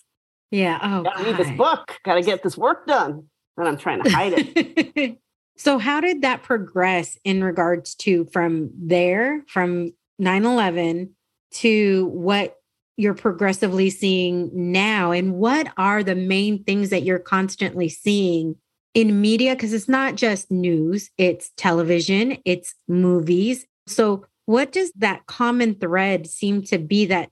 [0.53, 0.79] Yeah.
[0.83, 3.25] Oh, got to read this book, got to get this work done.
[3.57, 5.19] And I'm trying to hide it.
[5.57, 11.11] so, how did that progress in regards to from there, from 9 11
[11.53, 12.60] to what
[13.01, 15.11] you're progressively seeing now?
[15.11, 18.57] And what are the main things that you're constantly seeing
[18.95, 19.55] in media?
[19.55, 23.67] Because it's not just news it's television it's movies.
[23.87, 27.31] So what does that common thread seem to be that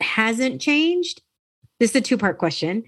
[0.00, 1.22] hasn't changed?
[1.80, 2.84] This is a two part question.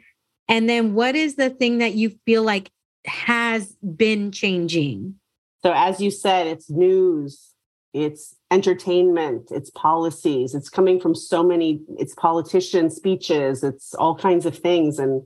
[0.49, 2.71] And then what is the thing that you feel like
[3.07, 5.15] has been changing?
[5.63, 7.51] So as you said it's news
[7.93, 14.45] it's entertainment, it's policies, it's coming from so many, it's politician speeches, it's all kinds
[14.45, 14.99] of things.
[14.99, 15.23] And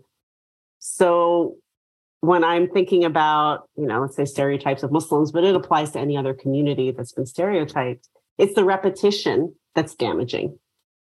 [0.79, 1.57] so
[2.21, 6.01] when I'm thinking about, you know, let's say stereotypes of Muslims, but it applies to
[6.01, 10.59] any other community that's been stereotyped, it's the repetition that's damaging.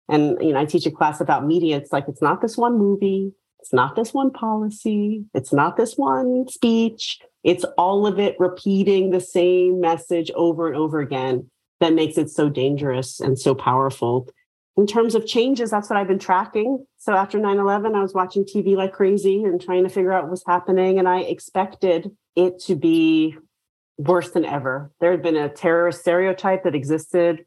[0.10, 1.76] And, you know, I teach a class about media.
[1.78, 5.96] It's like, it's not this one movie, it's not this one policy, it's not this
[5.96, 11.50] one speech, it's all of it repeating the same message over and over again
[11.80, 14.28] that makes it so dangerous and so powerful.
[14.76, 16.86] In terms of changes, that's what I've been tracking.
[16.98, 20.24] So after 9 11, I was watching TV like crazy and trying to figure out
[20.24, 21.00] what was happening.
[21.00, 23.36] And I expected it to be
[23.98, 24.92] worse than ever.
[25.00, 27.46] There had been a terrorist stereotype that existed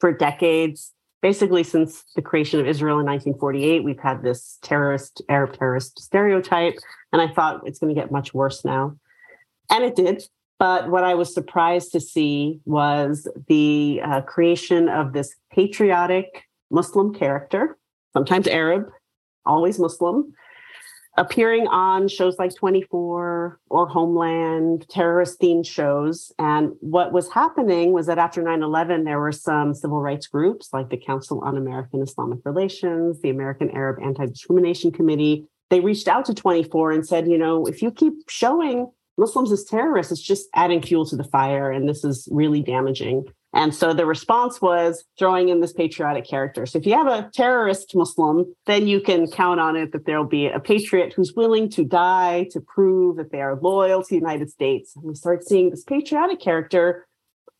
[0.00, 0.92] for decades.
[1.20, 6.74] Basically, since the creation of Israel in 1948, we've had this terrorist, Arab terrorist stereotype.
[7.12, 8.96] And I thought it's going to get much worse now.
[9.70, 10.24] And it did.
[10.58, 17.12] But what I was surprised to see was the uh, creation of this patriotic Muslim
[17.12, 17.76] character,
[18.12, 18.90] sometimes Arab,
[19.44, 20.32] always Muslim,
[21.18, 26.32] appearing on shows like 24 or Homeland, terrorist themed shows.
[26.38, 30.70] And what was happening was that after 9 11, there were some civil rights groups
[30.72, 35.46] like the Council on American Islamic Relations, the American Arab Anti Discrimination Committee.
[35.70, 39.64] They reached out to 24 and said, you know, if you keep showing Muslims as
[39.64, 43.24] terrorists is just adding fuel to the fire, and this is really damaging.
[43.54, 46.64] And so the response was throwing in this patriotic character.
[46.64, 50.24] So if you have a terrorist Muslim, then you can count on it that there'll
[50.24, 54.16] be a patriot who's willing to die to prove that they are loyal to the
[54.16, 54.96] United States.
[54.96, 57.06] And we start seeing this patriotic character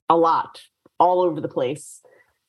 [0.08, 0.62] a lot,
[0.98, 2.00] all over the place.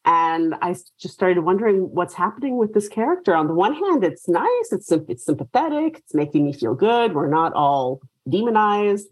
[0.05, 3.35] And I just started wondering what's happening with this character.
[3.35, 7.13] On the one hand, it's nice, it's, it's sympathetic, it's making me feel good.
[7.13, 9.07] We're not all demonized,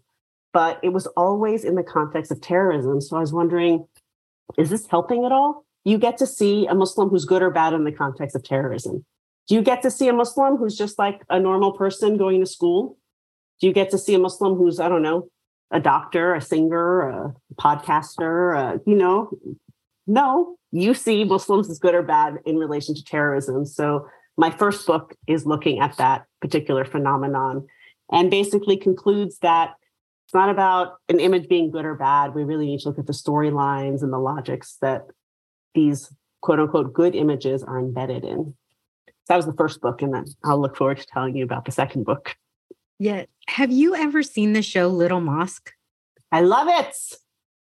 [0.52, 3.00] but it was always in the context of terrorism.
[3.00, 3.86] So I was wondering,
[4.58, 5.64] is this helping at all?
[5.84, 9.04] You get to see a Muslim who's good or bad in the context of terrorism.
[9.48, 12.46] Do you get to see a Muslim who's just like a normal person going to
[12.46, 12.96] school?
[13.60, 15.28] Do you get to see a Muslim who's, I don't know,
[15.70, 19.30] a doctor, a singer, a podcaster, uh, you know,
[20.06, 23.64] no, you see Muslims as good or bad in relation to terrorism.
[23.64, 27.66] So my first book is looking at that particular phenomenon
[28.12, 29.74] and basically concludes that
[30.26, 32.34] it's not about an image being good or bad.
[32.34, 35.06] We really need to look at the storylines and the logics that
[35.74, 38.54] these quote unquote good images are embedded in.
[39.06, 41.64] So that was the first book, and then I'll look forward to telling you about
[41.64, 42.36] the second book.
[42.98, 43.24] Yeah.
[43.48, 45.72] Have you ever seen the show Little Mosque?
[46.30, 46.96] I love it.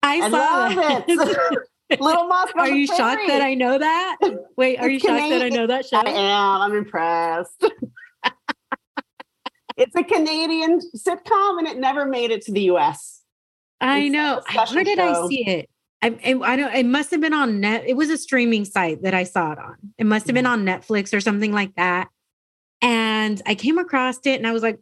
[0.04, 1.70] I, I love it.
[2.00, 2.56] Little Mosque.
[2.56, 4.18] Are you shocked that I know that?
[4.58, 5.98] Wait, are it's you shocked that I know that show?
[5.98, 6.62] I am.
[6.62, 7.66] I'm impressed.
[9.80, 13.22] it's a Canadian sitcom and it never made it to the US.
[13.82, 14.42] I it's know.
[14.74, 15.26] Where did show.
[15.26, 15.70] I see it?
[16.02, 16.74] I, I don't.
[16.74, 17.84] It must have been on net.
[17.86, 19.76] It was a streaming site that I saw it on.
[19.98, 22.10] It must have been on Netflix or something like that.
[22.82, 24.80] And I came across it, and I was like,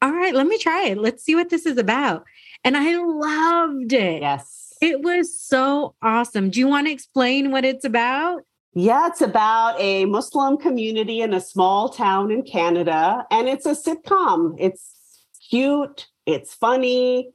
[0.00, 0.98] "All right, let me try it.
[0.98, 2.24] Let's see what this is about."
[2.64, 4.22] And I loved it.
[4.22, 6.50] Yes it was so awesome.
[6.50, 8.42] Do you want to explain what it's about?
[8.76, 13.74] Yeah, it's about a Muslim community in a small town in Canada, and it's a
[13.76, 14.56] sitcom.
[14.58, 17.30] It's cute, it's funny.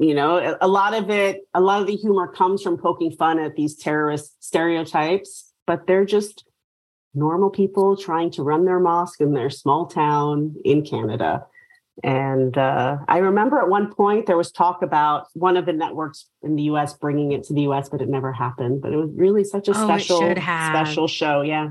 [0.00, 3.38] You know, a lot of it, a lot of the humor comes from poking fun
[3.38, 6.44] at these terrorist stereotypes, but they're just
[7.14, 11.46] normal people trying to run their mosque in their small town in Canada.
[12.04, 16.26] And uh, I remember at one point there was talk about one of the networks
[16.42, 18.80] in the US bringing it to the US, but it never happened.
[18.80, 21.42] But it was really such a oh, special, special show.
[21.42, 21.70] Yeah.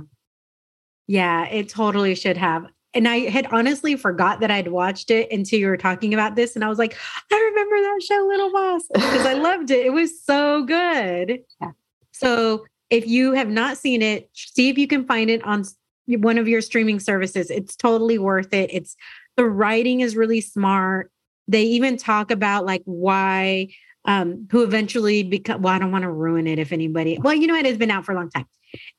[1.07, 2.67] Yeah, it totally should have.
[2.93, 6.55] And I had honestly forgot that I'd watched it until you were talking about this.
[6.55, 6.97] And I was like,
[7.31, 9.85] I remember that show, Little Mosque, because I loved it.
[9.85, 11.39] It was so good.
[11.61, 11.71] Yeah.
[12.11, 15.63] So if you have not seen it, see if you can find it on
[16.07, 17.49] one of your streaming services.
[17.49, 18.69] It's totally worth it.
[18.73, 18.95] It's
[19.37, 21.11] the writing is really smart.
[21.47, 23.69] They even talk about like why
[24.05, 27.47] um who eventually become well, I don't want to ruin it if anybody well, you
[27.47, 28.45] know, it has been out for a long time.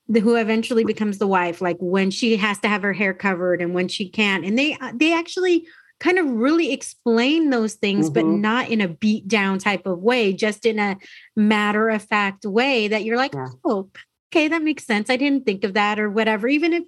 [0.08, 3.60] The who eventually becomes the wife, like when she has to have her hair covered
[3.60, 4.44] and when she can't.
[4.44, 5.66] And they uh, they actually
[6.00, 8.14] kind of really explain those things, mm-hmm.
[8.14, 10.96] but not in a beat down type of way, just in a
[11.36, 13.48] matter of fact way that you're like, yeah.
[13.64, 13.90] oh,
[14.32, 15.10] okay, that makes sense.
[15.10, 16.84] I didn't think of that or whatever, even if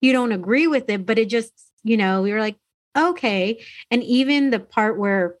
[0.00, 2.56] you don't agree with it, but it just, you know, you're like,
[2.96, 3.62] okay.
[3.90, 5.36] And even the part where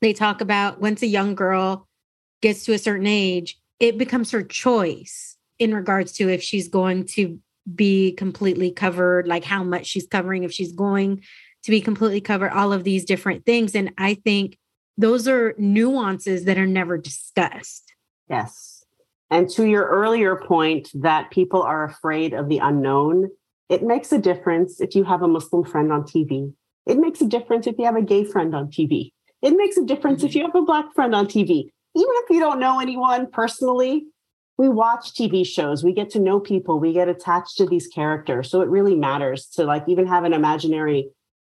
[0.00, 1.88] they talk about once a young girl
[2.42, 7.06] gets to a certain age, it becomes her choice in regards to if she's going
[7.06, 7.38] to
[7.74, 11.22] be completely covered, like how much she's covering, if she's going
[11.62, 13.74] to be completely covered, all of these different things.
[13.74, 14.58] And I think
[14.98, 17.94] those are nuances that are never discussed.
[18.28, 18.84] Yes.
[19.30, 23.30] And to your earlier point that people are afraid of the unknown,
[23.68, 26.52] it makes a difference if you have a Muslim friend on TV
[26.86, 29.12] it makes a difference if you have a gay friend on TV.
[29.42, 30.26] It makes a difference mm-hmm.
[30.28, 31.70] if you have a black friend on TV.
[31.96, 34.06] Even if you don't know anyone personally,
[34.56, 38.50] we watch TV shows, we get to know people, we get attached to these characters.
[38.50, 41.10] So it really matters to like even have an imaginary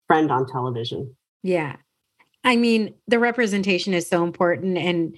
[0.08, 1.16] friend on television.
[1.44, 1.76] Yeah.
[2.44, 4.78] I mean, the representation is so important.
[4.78, 5.18] And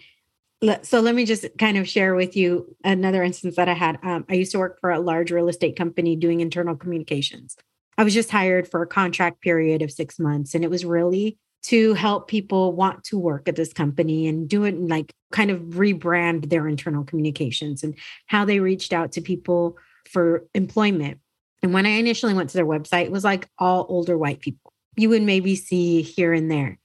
[0.83, 3.97] so let me just kind of share with you another instance that I had.
[4.03, 7.55] Um, I used to work for a large real estate company doing internal communications.
[7.99, 10.55] I was just hired for a contract period of six months.
[10.55, 14.63] And it was really to help people want to work at this company and do
[14.63, 17.95] it and like kind of rebrand their internal communications and
[18.27, 19.77] how they reached out to people
[20.09, 21.19] for employment.
[21.61, 24.71] And when I initially went to their website, it was like all older white people.
[24.95, 26.79] You would maybe see here and there.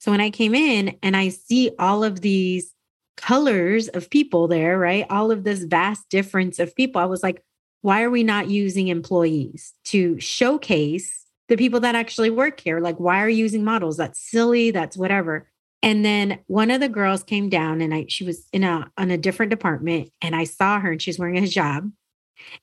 [0.00, 2.74] So when I came in and I see all of these
[3.16, 5.06] colors of people there, right?
[5.08, 7.42] All of this vast difference of people, I was like,
[7.82, 12.80] why are we not using employees to showcase the people that actually work here?
[12.80, 13.96] Like, why are you using models?
[13.96, 14.70] That's silly.
[14.70, 15.48] That's whatever.
[15.82, 19.10] And then one of the girls came down and I she was in a on
[19.10, 21.92] a different department and I saw her and she's wearing a hijab.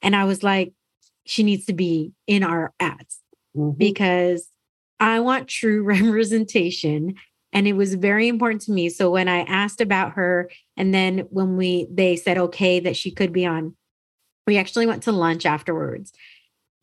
[0.02, 0.74] And I was like,
[1.26, 3.20] she needs to be in our ads
[3.56, 3.78] mm-hmm.
[3.78, 4.50] because
[5.00, 7.16] I want true representation.
[7.54, 8.90] And it was very important to me.
[8.90, 13.12] So when I asked about her, and then when we they said okay that she
[13.12, 13.76] could be on
[14.46, 16.12] we actually went to lunch afterwards.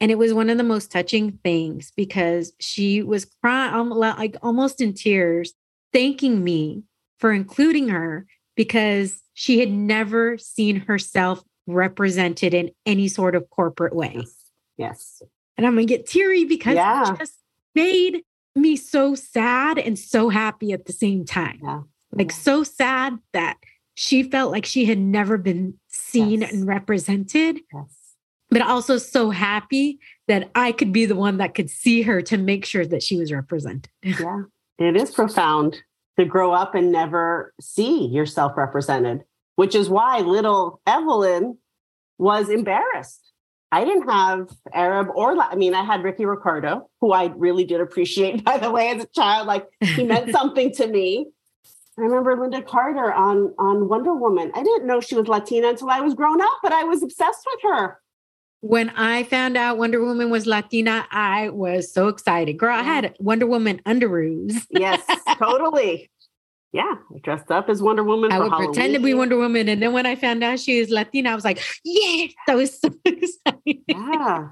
[0.00, 4.36] And it was one of the most touching things because she was crying, um, like
[4.42, 5.52] almost in tears,
[5.92, 6.82] thanking me
[7.18, 13.94] for including her because she had never seen herself represented in any sort of corporate
[13.94, 14.14] way.
[14.16, 14.34] Yes.
[14.76, 15.22] yes.
[15.56, 17.12] And I'm going to get teary because Yeah.
[17.12, 17.38] it just
[17.76, 18.22] made
[18.56, 21.60] me so sad and so happy at the same time.
[21.62, 21.82] Yeah.
[22.10, 23.56] Like so sad that
[23.94, 26.52] she felt like she had never been seen Yes.
[26.52, 28.14] and represented, Yes.
[28.50, 32.36] but also so happy that I could be the one that could see her to
[32.38, 33.88] make sure that she was represented.
[34.02, 34.42] Yeah.
[34.78, 35.82] It is profound
[36.18, 39.22] to grow up and never see yourself represented,
[39.56, 41.58] which is why little Evelyn
[42.18, 43.32] was embarrassed.
[43.70, 47.80] I didn't have Arab or, I mean, I had Ricky Ricardo, who I really did
[47.80, 49.46] appreciate, by the way, as a child.
[49.46, 51.28] Like he meant something to me.
[51.98, 54.50] I remember Lynda Carter on, on Wonder Woman.
[54.54, 57.46] I didn't know she was Latina until I was grown up, but I was obsessed
[57.46, 57.98] with her.
[58.60, 62.54] When I found out Wonder Woman was Latina, I was so excited.
[62.54, 64.66] Girl, I had Wonder Woman underoos.
[64.70, 65.02] Yes,
[65.38, 66.10] totally.
[66.72, 68.32] Yeah, I dressed up as Wonder Woman.
[68.32, 69.68] I would pretend to be Wonder Woman.
[69.68, 72.80] And then when I found out she was Latina, I was like, yes, I was
[72.80, 73.82] so excited.
[73.88, 74.48] yeah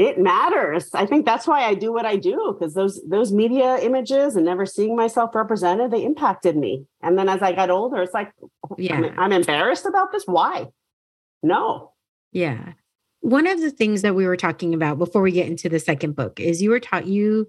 [0.00, 3.76] it matters i think that's why i do what i do because those those media
[3.82, 8.02] images and never seeing myself represented they impacted me and then as i got older
[8.02, 8.32] it's like
[8.78, 8.96] Yeah.
[8.96, 10.66] I'm, I'm embarrassed about this why
[11.42, 11.92] no
[12.32, 12.72] Yeah.
[13.22, 16.16] One of the things that we were talking about before we get into the second
[16.16, 17.46] book is you were taught you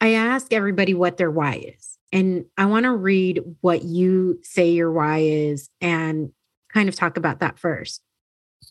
[0.00, 1.96] I ask everybody what their why is.
[2.12, 6.32] And I want to read what you say your why is and
[6.74, 8.02] kind of talk about that first.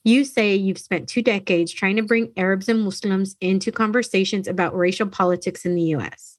[0.04, 4.76] You say you've spent two decades trying to bring Arabs and Muslims into conversations about
[4.76, 6.38] racial politics in the US.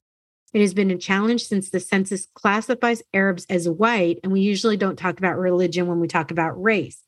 [0.53, 4.77] It has been a challenge since the census classifies Arabs as white, and we usually
[4.77, 7.03] don't talk about religion when we talk about race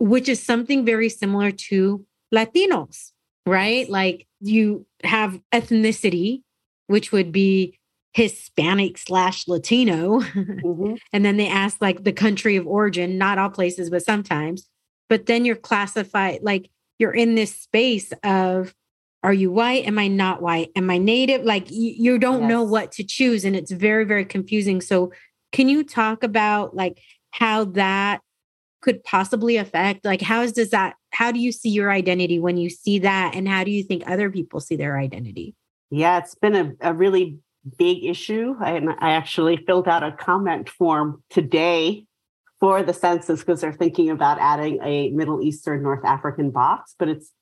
[0.00, 2.04] which is something very similar to
[2.34, 3.12] Latinos,
[3.46, 3.88] right?
[3.88, 6.42] Like you have ethnicity,
[6.86, 7.78] which would be
[8.14, 10.20] Hispanic slash Latino.
[10.64, 10.98] Mhm.
[11.12, 14.68] and then they ask like the country of origin, not all places, but sometimes.
[15.10, 18.74] But then you're classified like you're in this space of
[19.22, 19.86] are you white?
[19.86, 20.70] Am I not white?
[20.76, 21.42] Am I native?
[21.42, 23.44] Like you, you don't know what to choose.
[23.44, 24.80] And it's very, very confusing.
[24.80, 25.12] So
[25.52, 27.02] can you talk about like
[27.32, 28.22] how that
[28.80, 32.56] could possibly affect like how is does that how do you see your identity when
[32.56, 35.54] you see that and how do you think other people see their identity
[35.90, 37.38] yeah it's been a, a really
[37.76, 42.06] big issue I, I actually filled out a comment form today
[42.60, 47.08] for the census because they're thinking about adding a middle eastern north african box but
[47.08, 47.32] it's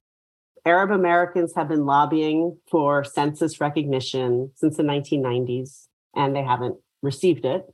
[0.64, 7.44] arab americans have been lobbying for census recognition since the 1990s and they haven't received
[7.44, 7.64] it.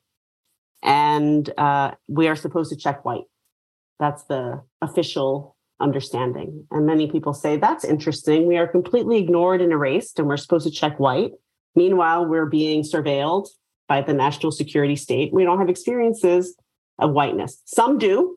[0.82, 3.24] And uh, we are supposed to check white.
[3.98, 6.66] That's the official understanding.
[6.70, 8.46] And many people say that's interesting.
[8.46, 11.32] We are completely ignored and erased and we're supposed to check white.
[11.74, 13.48] Meanwhile, we're being surveilled
[13.88, 15.32] by the national security state.
[15.32, 16.54] We don't have experiences
[16.98, 17.60] of whiteness.
[17.64, 18.36] Some do.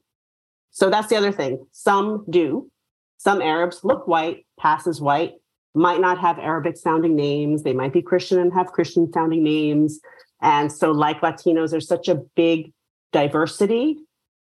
[0.72, 1.66] So that's the other thing.
[1.72, 2.70] Some do.
[3.18, 5.34] Some Arabs look white, pass as white,
[5.74, 7.64] might not have Arabic sounding names.
[7.64, 10.00] They might be Christian and have Christian sounding names.
[10.42, 12.72] And so, like Latinos, there's such a big
[13.12, 13.98] diversity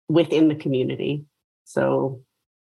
[0.08, 1.26] within the community.
[1.66, 2.22] So,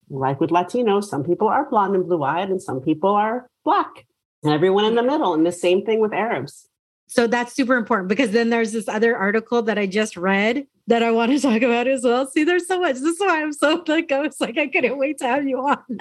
[0.09, 4.07] like with Latinos, some people are blonde and blue eyed, and some people are black
[4.43, 5.35] and everyone in the middle.
[5.35, 6.69] And the same thing with Arabs.
[7.09, 11.03] so that's super important because then there's this other article that i just read that
[11.03, 13.53] i want to talk about as well see there's so much this is why i'm
[13.53, 15.99] so like i was like i couldn't wait to have you on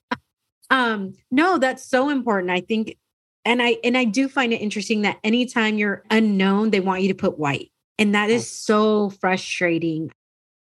[0.70, 2.96] um no that's so important i think
[3.44, 7.08] and i and i do find it interesting that anytime you're unknown they want you
[7.08, 10.10] to put white and that is so frustrating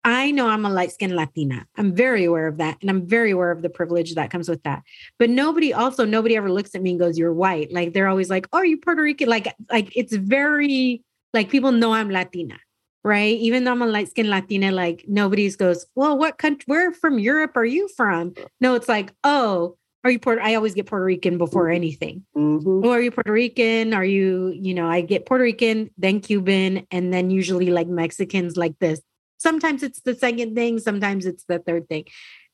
[0.07, 1.67] I know I'm a light skinned Latina.
[1.75, 2.78] I'm very aware of that.
[2.80, 4.84] And I'm very aware of the privilege that comes with that.
[5.19, 7.73] But nobody also, nobody ever looks at me and goes, You're white.
[7.73, 9.28] Like they're always like, Oh, are you Puerto Rican?
[9.28, 11.03] Like, like it's very
[11.34, 12.57] like people know I'm Latina,
[13.04, 13.38] right?
[13.38, 17.20] Even though I'm a light skinned Latina, like nobody's goes, Well, what country where from
[17.20, 18.34] Europe are you from?
[18.60, 20.41] No, it's like, oh, are you Puerto?
[20.41, 22.24] I always get Puerto Rican before anything.
[22.38, 22.86] Mhm.
[22.86, 23.93] Oh, are you Puerto Rican?
[23.93, 28.56] Are you, you know, I get Puerto Rican, then Cuban, and then usually like Mexicans
[28.56, 29.02] like this.
[29.38, 32.06] Sometimes it's the second thing, sometimes it's the third thing.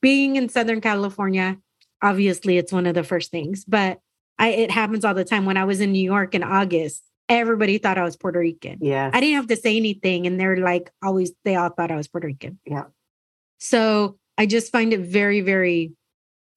[0.01, 1.57] Being in Southern California,
[2.01, 3.99] obviously it's one of the first things, but
[4.39, 5.45] I it happens all the time.
[5.45, 8.79] When I was in New York in August, everybody thought I was Puerto Rican.
[8.81, 9.09] Yeah.
[9.13, 12.07] I didn't have to say anything, and they're like always they all thought I was
[12.07, 12.59] Puerto Rican.
[12.65, 12.85] Yeah.
[13.59, 15.93] So I just find it very, very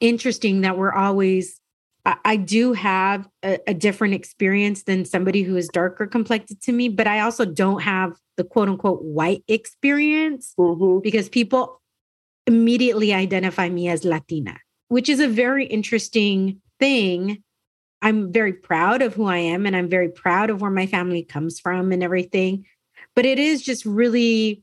[0.01, 1.61] interesting that we're always
[2.05, 6.73] I, I do have a, a different experience than somebody who is darker complected to
[6.73, 11.03] me, but I also don't have the quote unquote white experience Mhm.
[11.03, 11.81] because people
[12.47, 14.57] immediately identify me as Latina,
[14.89, 17.43] which is a very interesting thing.
[18.07, 21.25] I'm very proud of who I am and I'm very proud of where my family
[21.25, 22.65] comes from and everything.
[23.17, 24.63] But it is just really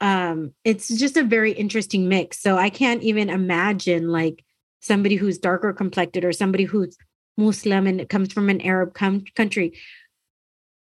[0.00, 4.44] um it's just a very interesting mix so i can't even imagine like
[4.80, 6.96] somebody who's darker complected or somebody who's
[7.36, 9.78] muslim and comes from an arab com- country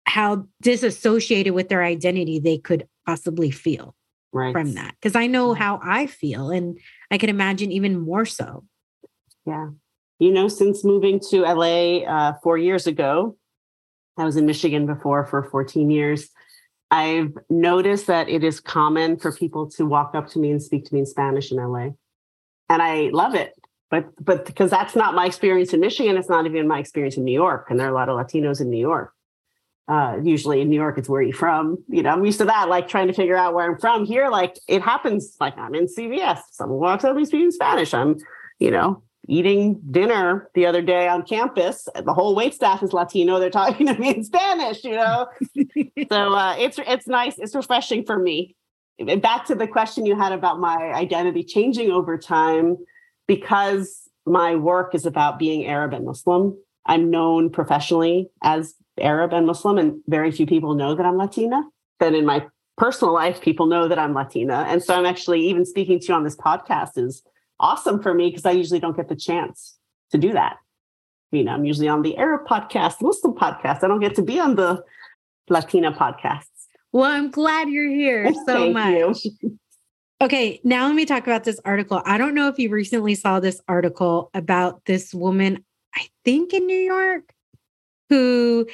[0.06, 3.94] how disassociated with their identity they could possibly feel
[4.32, 4.54] right.
[4.54, 6.80] from that because i know how i feel and
[7.12, 8.64] i can imagine even more so
[9.46, 9.68] yeah
[10.22, 13.36] you know since moving to la uh, four years ago
[14.18, 16.30] i was in michigan before for 14 years
[16.92, 20.84] I've noticed that it is common for people to walk up to me and speak
[20.86, 21.92] to me in Spanish in LA.
[22.70, 23.54] And I love it.
[23.90, 27.24] But but because that's not my experience in Michigan, it's not even my experience in
[27.24, 27.68] New York.
[27.70, 29.14] And there are a lot of Latinos in New York.
[29.88, 31.78] Uh, usually in New York, it's where you're from.
[31.88, 34.06] You know, I'm used to that, like trying to figure out where I'm from.
[34.06, 36.40] Here, like it happens, like I'm in CVS.
[36.52, 37.94] Someone walks up and speaking Spanish.
[37.94, 38.18] I'm,
[38.60, 41.88] you know, eating dinner the other day on campus.
[41.96, 43.40] The whole wait staff is Latino.
[43.40, 45.28] They're talking to me in Spanish, you know.
[46.10, 47.38] so uh, it's it's nice.
[47.38, 48.56] It's refreshing for me.
[49.22, 52.78] Back to the question you had about my identity changing over time,
[53.28, 56.56] because my work is about being Arab and Muslim.
[56.86, 61.64] I'm known professionally as Arab and Muslim, and very few people know that I'm Latina.
[62.00, 62.46] Then in my
[62.78, 66.14] personal life, people know that I'm Latina, and so I'm actually even speaking to you
[66.14, 67.24] on this podcast is
[67.62, 69.78] awesome for me because I usually don't get the chance
[70.12, 70.58] to do that.
[71.32, 73.84] You know, I'm usually on the Arab podcast, Muslim podcast.
[73.84, 74.84] I don't get to be on the
[75.50, 76.48] Latina podcasts.
[76.92, 79.24] Well, I'm glad you're here so Thank much.
[79.24, 79.60] you.
[80.22, 82.02] Okay, now let me talk about this article.
[82.06, 85.64] I don't know if you recently saw this article about this woman,
[85.96, 87.34] I think in New York,
[88.10, 88.68] who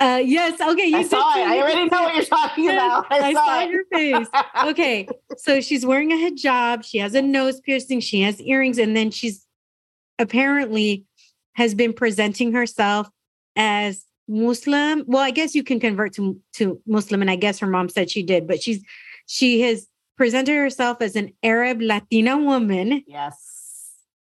[0.00, 1.46] uh yes, okay, you I saw it.
[1.46, 3.06] I already know what you're talking about.
[3.10, 4.28] I, I saw, saw your face.
[4.64, 8.96] Okay, so she's wearing a hijab, she has a nose piercing, she has earrings, and
[8.96, 9.46] then she's
[10.18, 11.04] apparently
[11.54, 13.08] has been presenting herself
[13.56, 15.04] as Muslim.
[15.06, 18.10] Well, I guess you can convert to to Muslim, and I guess her mom said
[18.10, 18.82] she did, but she's
[19.26, 19.86] she has
[20.16, 23.90] presented herself as an Arab Latina woman, Yes.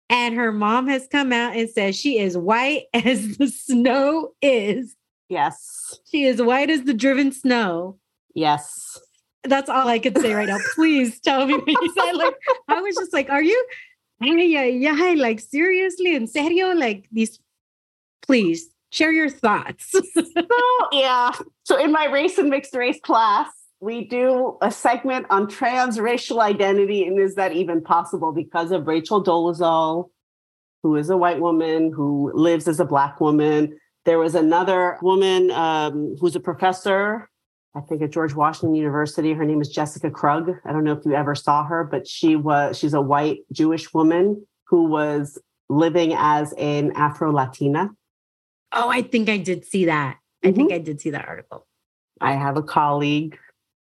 [0.08, 4.94] and her mom has come out and says she is white as the snow is.
[5.30, 5.98] Yes.
[6.10, 7.98] She is white as the driven snow.
[8.34, 8.98] Yes.
[9.44, 10.58] That's all I could say right now.
[10.74, 12.12] Please tell me what you said.
[12.12, 12.34] Like,
[12.68, 13.66] I was just like, are you,
[14.20, 16.74] yeah, yeah, like seriously, in serio?
[16.74, 17.38] Like these,
[18.22, 19.94] please share your thoughts.
[20.12, 20.34] So,
[20.92, 21.32] yeah.
[21.62, 23.48] So in my race and mixed race class,
[23.80, 29.22] we do a segment on transracial identity and is that even possible because of Rachel
[29.22, 30.10] Dolezal,
[30.82, 33.78] who is a white woman who lives as a black woman.
[34.04, 37.28] There was another woman um, who's a professor,
[37.74, 39.32] I think at George Washington University.
[39.32, 40.50] Her name is Jessica Krug.
[40.64, 43.92] I don't know if you ever saw her, but she was she's a white Jewish
[43.92, 45.38] woman who was
[45.68, 47.90] living as an Afro Latina.
[48.72, 50.16] oh, I think I did see that.
[50.44, 51.66] I think I did see that article.
[52.20, 53.38] I have a colleague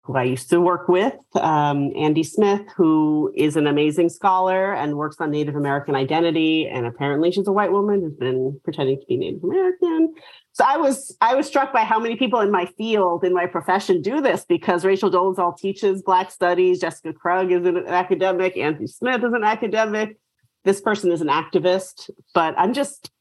[0.07, 4.95] who I used to work with, um, Andy Smith, who is an amazing scholar and
[4.95, 6.65] works on Native American identity.
[6.65, 10.13] And apparently, she's a white woman who's been pretending to be Native American.
[10.53, 13.47] So I was I was struck by how many people in my field, in my
[13.47, 18.87] profession, do this because Rachel Dolezal teaches Black Studies, Jessica Krug is an academic, Andy
[18.87, 20.17] Smith is an academic.
[20.63, 23.11] This person is an activist, but I'm just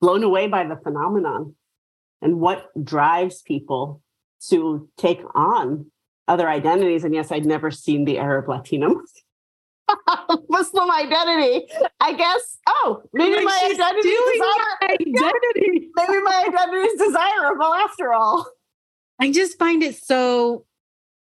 [0.00, 1.54] blown away by the phenomenon
[2.20, 4.02] and what drives people
[4.50, 5.90] to take on
[6.28, 7.04] other identities.
[7.04, 9.00] And yes, I'd never seen the Arab Latino
[10.48, 11.66] Muslim identity.
[12.00, 14.42] I guess, oh, maybe Like, my identity is.
[14.82, 15.88] Identity.
[15.96, 18.46] Maybe my identity is desirable after all.
[19.20, 20.64] I just find it so.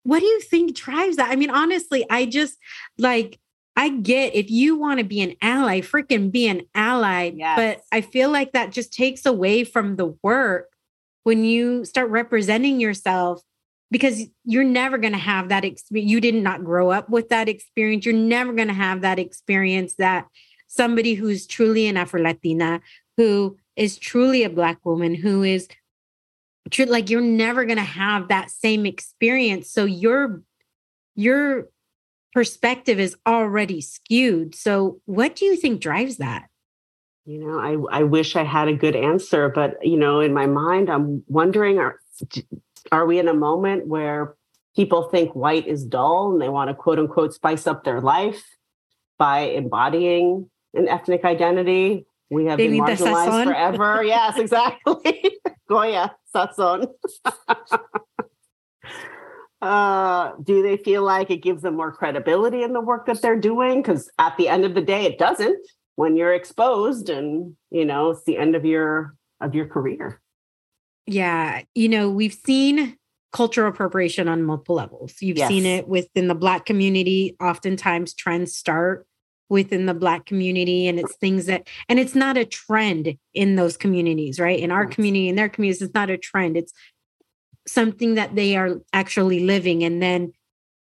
[0.03, 1.29] What do you think drives that?
[1.29, 2.57] I mean, honestly, I just
[2.97, 3.39] like,
[3.75, 7.31] I get if you want to be an ally, freaking be an ally.
[7.35, 7.57] Yes.
[7.57, 10.69] But I feel like that just takes away from the work
[11.23, 13.41] when you start representing yourself
[13.93, 16.09] because you're never going to have that experience.
[16.09, 18.07] You did not grow up with that experience.
[18.07, 20.25] You're never going to have that experience that
[20.67, 22.81] somebody who's truly an Afro Latina,
[23.17, 25.67] who is truly a Black woman, who is
[26.71, 30.41] true like you're never going to have that same experience so your
[31.13, 31.67] your
[32.33, 36.47] perspective is already skewed so what do you think drives that
[37.25, 40.47] You know, I, I wish I had a good answer, but you know, in my
[40.47, 41.99] mind, I'm wondering are
[42.91, 44.35] are we in a moment where
[44.75, 48.43] people think white is dull and they want to quote unquote spice up their life
[49.17, 52.05] by embodying an ethnic identity?
[52.29, 54.03] We have They been marginalized forever.
[54.05, 55.37] yes, exactly.
[55.69, 56.87] Goya, sazon.
[59.61, 63.39] uh, do they feel like it gives them more credibility in the work that they're
[63.39, 63.81] doing?
[63.81, 65.57] Because at the end of the day, it doesn't
[65.95, 70.21] when you're exposed and you know it's the end of your of your career
[71.05, 72.97] yeah you know we've seen
[73.33, 75.15] cultural appropriation on multiple levels.
[75.19, 75.49] You've Yes.
[75.49, 77.35] seen it within the Black community.
[77.41, 79.05] Oftentimes, trends start
[79.49, 83.75] within the Black community, and it's things that, and it's not a trend in those
[83.75, 84.59] communities, right?
[84.59, 86.55] In our community, in their communities, it's not a trend.
[86.55, 86.71] It's
[87.67, 89.83] something that they are actually living.
[89.83, 90.31] And then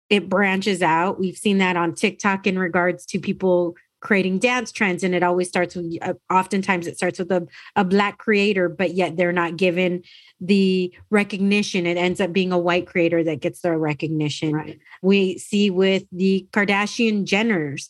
[0.10, 1.20] it branches out.
[1.20, 5.48] We've seen that on TikTok in regards to people creating dance trends and it always
[5.48, 7.48] starts with uh, oftentimes it starts with a,
[7.78, 10.04] a black creator but yet they're not given
[10.42, 14.78] the recognition it ends up being a white creator that gets their recognition Right.
[15.02, 17.88] we see with the kardashian jenners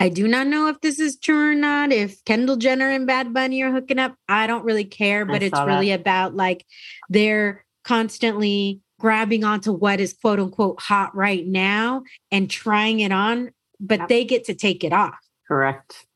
[0.00, 3.32] i do not know if this is true or not if kendall jenner and bad
[3.32, 5.66] bunny are hooking up i don't really care but it's that.
[5.68, 6.66] really about like
[7.08, 12.02] they're constantly grabbing onto what is quote unquote hot right now
[12.32, 14.08] and trying it on but Yep.
[14.08, 15.18] they get to take it off
[15.48, 16.06] Correct.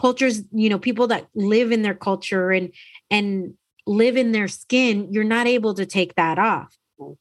[0.00, 2.72] cultures you know people that live in their culture and
[3.10, 3.54] and
[3.86, 7.16] live in their skin you're not able to take that off Mm.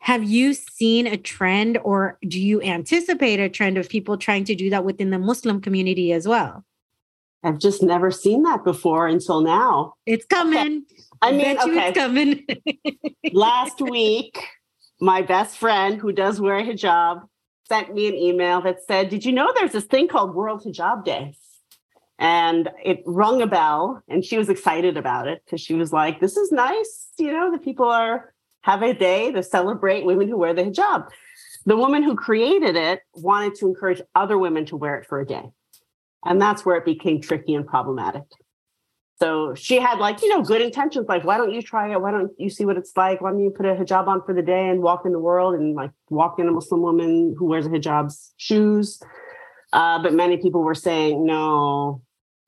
[0.00, 4.54] have you seen a trend or do you anticipate a trend of people trying to
[4.54, 6.64] do that within the muslim community as well
[7.44, 9.94] I've just never seen that before until now.
[10.06, 10.84] it's coming
[11.22, 11.88] I mean, okay.
[11.88, 12.44] it's coming
[13.32, 14.38] last week,
[15.00, 17.22] my best friend who does wear a hijab
[17.68, 21.04] sent me an email that said, Did you know there's this thing called World Hijab
[21.04, 21.34] Day?
[22.18, 26.20] And it rung a bell, and she was excited about it because she was like,
[26.20, 27.08] This is nice.
[27.18, 31.08] You know, the people are have a day to celebrate women who wear the hijab.
[31.64, 35.26] The woman who created it wanted to encourage other women to wear it for a
[35.26, 35.44] day.
[36.24, 38.24] And that's where it became tricky and problematic.
[39.20, 42.00] So she had like, you know, good intentions, like, why don't you try it?
[42.00, 43.20] Why don't you see what it's like?
[43.20, 45.54] Why don't you put a hijab on for the day and walk in the world
[45.56, 49.02] and like walk in a Muslim woman who wears a hijab's shoes?
[49.72, 52.00] Uh, but many people were saying, no,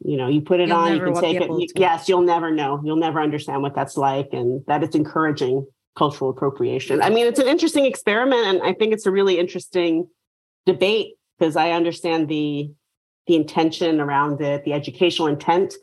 [0.04, 1.50] you know, you put it You'll on, you can take it.
[1.50, 2.80] You- yes, you'll never know.
[2.84, 5.66] You'll never understand what that's like and that it's encouraging
[5.96, 7.02] cultural appropriation.
[7.02, 10.08] I mean, it's an interesting experiment and I think it's a really interesting
[10.66, 12.70] debate because I understand the
[13.26, 15.74] the intention around it, the educational intent,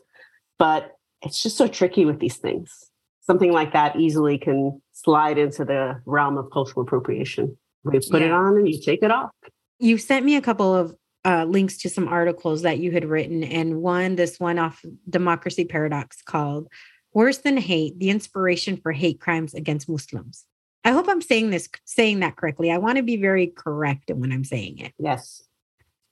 [0.58, 2.90] but it's just so tricky with these things.
[3.20, 7.56] Something like that easily can slide into the realm of cultural appropriation.
[7.90, 9.30] You put it on and you take it off.
[9.78, 10.94] you sent me a couple of
[11.24, 15.64] uh, links to some articles that you had written, and one, this one off Democracy
[15.64, 16.68] Paradox called
[17.12, 20.44] "Worse Than Hate: The Inspiration for Hate Crimes Against Muslims."
[20.84, 22.70] I hope I'm saying this, saying that correctly.
[22.70, 24.94] I want to be very correct in when I'm saying it.
[24.98, 25.42] Yes.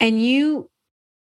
[0.00, 0.68] And you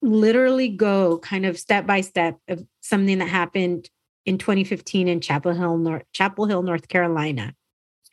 [0.05, 3.89] literally go kind of step by step of something that happened
[4.27, 7.55] in 2015 in Chapel Hill, North, Chapel Hill, North Carolina.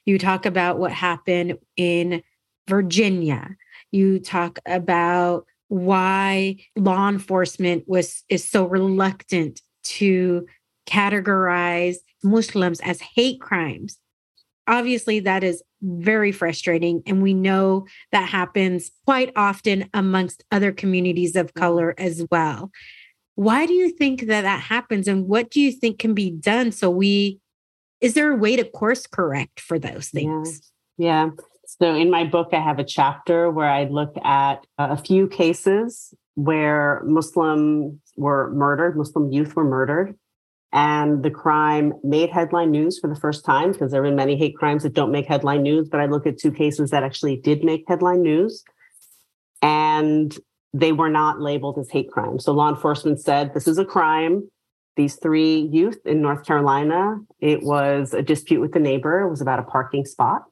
[0.06, 2.24] You talk about what happened in
[2.68, 3.56] Virginia.
[3.92, 10.46] You talk about why law enforcement was is so reluctant to
[10.88, 13.98] categorize Muslims as hate crimes.
[14.68, 17.02] Obviously, that is very frustrating.
[17.06, 21.60] And we know that happens quite often amongst other communities of mm-hmm.
[21.60, 22.72] color as well.
[23.36, 25.08] Why do you think that that happens?
[25.08, 27.40] And what do you think can be done so we,
[28.00, 30.72] is there a way to course correct for those things?
[30.98, 31.30] Yeah.
[31.66, 36.14] So in my book, I have a chapter where I look at a few cases
[36.36, 40.16] where Muslims were murdered, Muslim youth were murdered,
[40.74, 44.38] and the crime made headline news for the first time because there have been many
[44.38, 45.90] hate crimes that don't make headline news.
[45.90, 48.64] But I look at two cases that actually did make headline news,
[49.62, 50.36] and
[50.74, 52.46] they were not labeled as hate crimes.
[52.46, 54.50] So law enforcement said this is a crime.
[54.96, 59.22] These three youth in North Carolina, it was a dispute with the neighbor.
[59.22, 60.44] It was about a parking spot.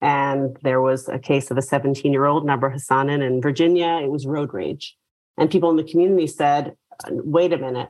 [0.00, 4.00] And there was a case of a 17 year old, Nabra Hassanen in Virginia.
[4.02, 4.96] It was road rage.
[5.38, 6.76] And people in the community said,
[7.08, 7.88] wait a minute,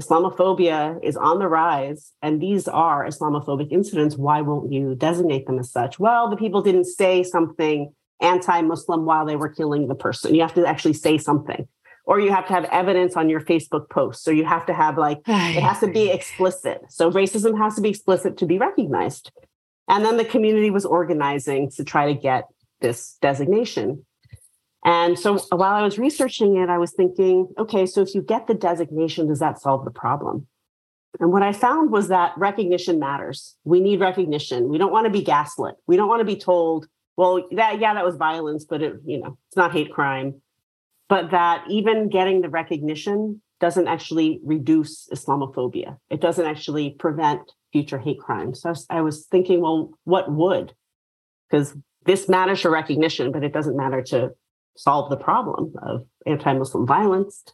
[0.00, 4.16] Islamophobia is on the rise, and these are Islamophobic incidents.
[4.16, 6.00] Why won't you designate them as such?
[6.00, 10.34] Well, the people didn't say something anti Muslim while they were killing the person.
[10.34, 11.68] You have to actually say something,
[12.06, 14.98] or you have to have evidence on your Facebook posts, or you have to have
[14.98, 16.82] like, it has to be explicit.
[16.88, 19.30] So racism has to be explicit to be recognized.
[19.88, 22.44] And then the community was organizing to try to get
[22.80, 24.04] this designation.
[24.84, 28.46] And so while I was researching it, I was thinking, okay, so if you get
[28.46, 30.46] the designation, does that solve the problem?
[31.20, 33.56] And what I found was that recognition matters.
[33.64, 34.68] We need recognition.
[34.68, 35.76] We don't want to be gaslit.
[35.86, 39.20] We don't want to be told, well, that yeah, that was violence, but it, you
[39.20, 40.42] know, it's not hate crime.
[41.08, 45.96] But that even getting the recognition doesn't actually reduce Islamophobia.
[46.10, 47.40] It doesn't actually prevent
[47.72, 48.62] future hate crimes.
[48.62, 50.74] So I was, I was thinking, well, what would?
[51.48, 51.74] Because
[52.04, 54.32] this matters for recognition, but it doesn't matter to
[54.76, 57.44] solve the problem of anti-Muslim violence.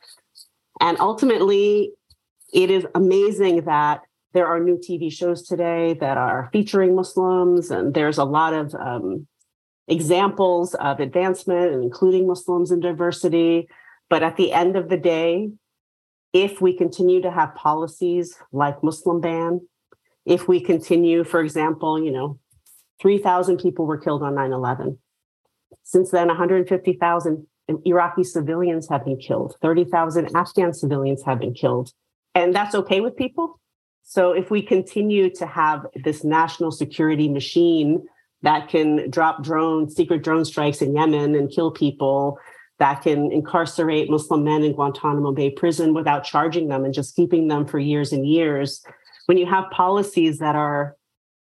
[0.80, 1.92] And ultimately,
[2.52, 4.02] it is amazing that
[4.32, 8.74] there are new TV shows today that are featuring Muslims, and there's a lot of
[8.74, 9.26] um,
[9.88, 13.68] examples of advancement and including Muslims in diversity.
[14.08, 15.50] But at the end of the day,
[16.32, 19.60] if we continue to have policies like Muslim ban,
[20.24, 22.38] if we continue, for example, you know,
[23.00, 24.98] 3,000 people were killed on 9 11.
[25.82, 27.46] Since then, 150,000
[27.84, 31.92] Iraqi civilians have been killed, 30,000 Afghan civilians have been killed.
[32.34, 33.60] And that's okay with people.
[34.02, 38.06] So if we continue to have this national security machine
[38.42, 42.38] that can drop drones, secret drone strikes in Yemen and kill people,
[42.78, 47.48] that can incarcerate Muslim men in Guantanamo Bay prison without charging them and just keeping
[47.48, 48.82] them for years and years.
[49.26, 50.96] When you have policies that are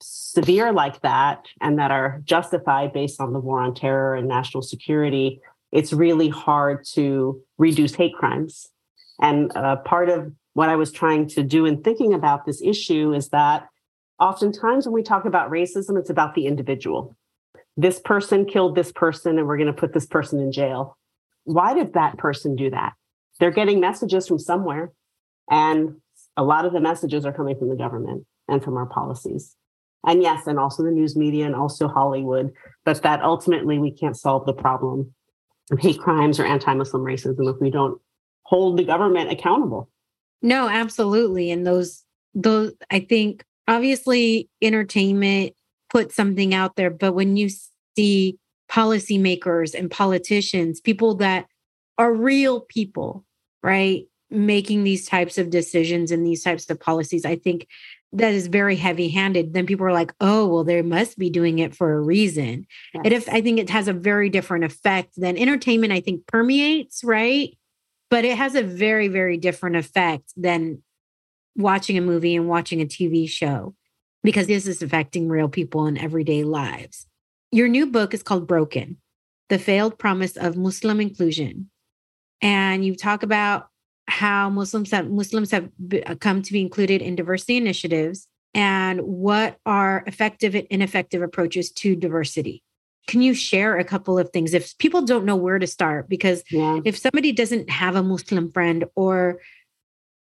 [0.03, 4.61] severe like that and that are justified based on the war on terror and national
[4.61, 5.39] security,
[5.71, 8.69] it's really hard to reduce hate crimes.
[9.19, 13.13] And uh, part of what I was trying to do in thinking about this issue
[13.13, 13.67] is that
[14.19, 17.15] oftentimes when we talk about racism, it's about the individual.
[17.75, 20.97] This person killed this person, and we're going to put this person in jail.
[21.45, 22.93] Why did that person do that?
[23.39, 24.91] They're getting messages from somewhere.
[25.49, 25.97] And
[26.37, 29.55] a lot of the messages are coming from the government and from our policies.
[30.05, 32.51] And yes, and also the news media and also Hollywood,
[32.83, 35.13] but that ultimately we can't solve the problem
[35.71, 37.99] of hate crimes or anti Muslim racism if we don't
[38.43, 39.89] hold the government accountable.
[40.41, 41.51] No, absolutely.
[41.51, 45.53] And those, those, I think obviously entertainment
[45.89, 47.49] puts something out there, but when you
[47.95, 48.37] see
[48.69, 51.45] policymakers and politicians, people that
[51.97, 53.23] are real people,
[53.61, 54.05] right?
[54.29, 57.67] Making these types of decisions and these types of policies, I think
[58.13, 59.53] that is very heavy handed.
[59.53, 62.67] Then people are like, oh, well, they must be doing it for a reason.
[62.93, 63.01] Yes.
[63.03, 67.03] And if I think it has a very different effect than entertainment, I think permeates,
[67.03, 67.57] right?
[68.11, 70.83] But it has a very, very different effect than
[71.55, 73.75] watching a movie and watching a TV show
[74.23, 77.07] because this is affecting real people in everyday lives.
[77.51, 78.97] Your new book is called Broken
[79.49, 81.69] The Failed Promise of Muslim Inclusion.
[82.41, 83.67] And you talk about
[84.07, 85.69] how Muslims have, Muslims have
[86.05, 91.71] uh, come to be included in diversity initiatives and what are effective and ineffective approaches
[91.71, 92.63] to diversity.
[93.07, 96.07] Can you share a couple of things if people don't know where to start?
[96.07, 96.79] Because yeah.
[96.85, 99.39] if somebody doesn't have a Muslim friend or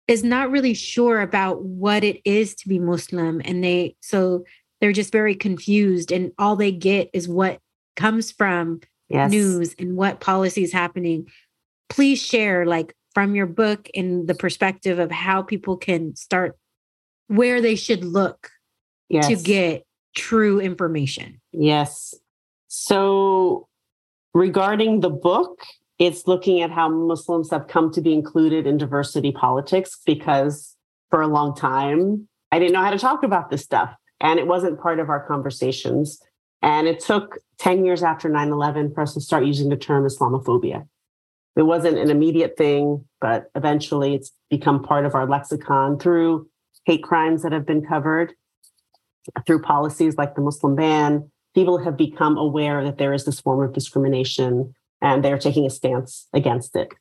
[0.07, 4.43] is not really sure about what it is to be Muslim, and they so
[4.79, 7.59] they're just very confused and all they get is what
[7.95, 9.29] comes from yes.
[9.29, 11.27] news and what policy is happening
[11.89, 16.57] please share like from your book and the perspective of how people can start
[17.27, 18.49] where they should look
[19.09, 19.27] yes.
[19.27, 19.85] to get
[20.15, 22.13] true information yes
[22.67, 23.67] so
[24.33, 25.61] regarding the book
[25.99, 30.75] it's looking at how muslims have come to be included in diversity politics because
[31.09, 34.47] for a long time i didn't know how to talk about this stuff and it
[34.47, 36.21] wasn't part of our conversations.
[36.61, 40.05] And it took 10 years after 9 11 for us to start using the term
[40.05, 40.87] Islamophobia.
[41.55, 46.47] It wasn't an immediate thing, but eventually it's become part of our lexicon through
[46.85, 48.33] hate crimes that have been covered,
[49.45, 51.29] through policies like the Muslim ban.
[51.53, 55.69] People have become aware that there is this form of discrimination and they're taking a
[55.69, 56.93] stance against it.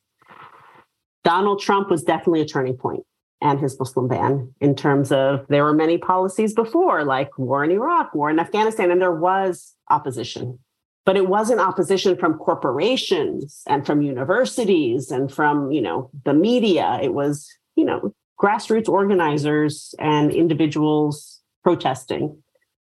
[1.23, 3.05] Donald Trump was definitely a turning point
[3.41, 7.71] and his Muslim ban in terms of there were many policies before, like war in
[7.71, 10.59] Iraq, war in Afghanistan, and there was opposition.
[11.05, 16.99] But it wasn't opposition from corporations and from universities and from, you know, the media.
[17.01, 22.41] It was, you know, grassroots organizers and individuals protesting.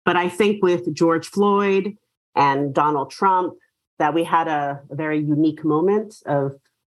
[0.05, 1.95] But I think with George Floyd
[2.35, 3.53] and Donald Trump,
[3.99, 6.53] that we had a, a very unique moment of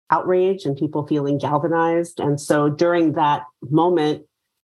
[0.09, 2.19] outrage and people feeling galvanized.
[2.19, 4.25] And so during that moment,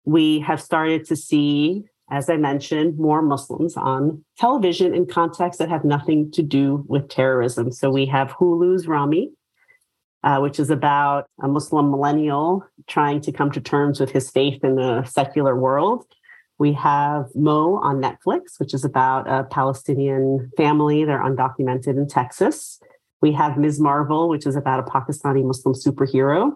[0.06, 5.70] we have started to see, as I mentioned, more Muslims on television in contexts that
[5.70, 7.72] have nothing to do with terrorism.
[7.72, 9.32] So we have Hulu's Ramy,
[10.24, 14.64] uh, which is about a Muslim millennial trying to come to terms with his faith
[14.64, 16.06] in the secular world.
[16.60, 21.04] We have Mo on Netflix, which is about a Palestinian family.
[21.04, 22.80] They're undocumented in Texas.
[23.22, 23.80] We have Ms.
[23.80, 26.54] Marvel, which is about a Pakistani Muslim superhero.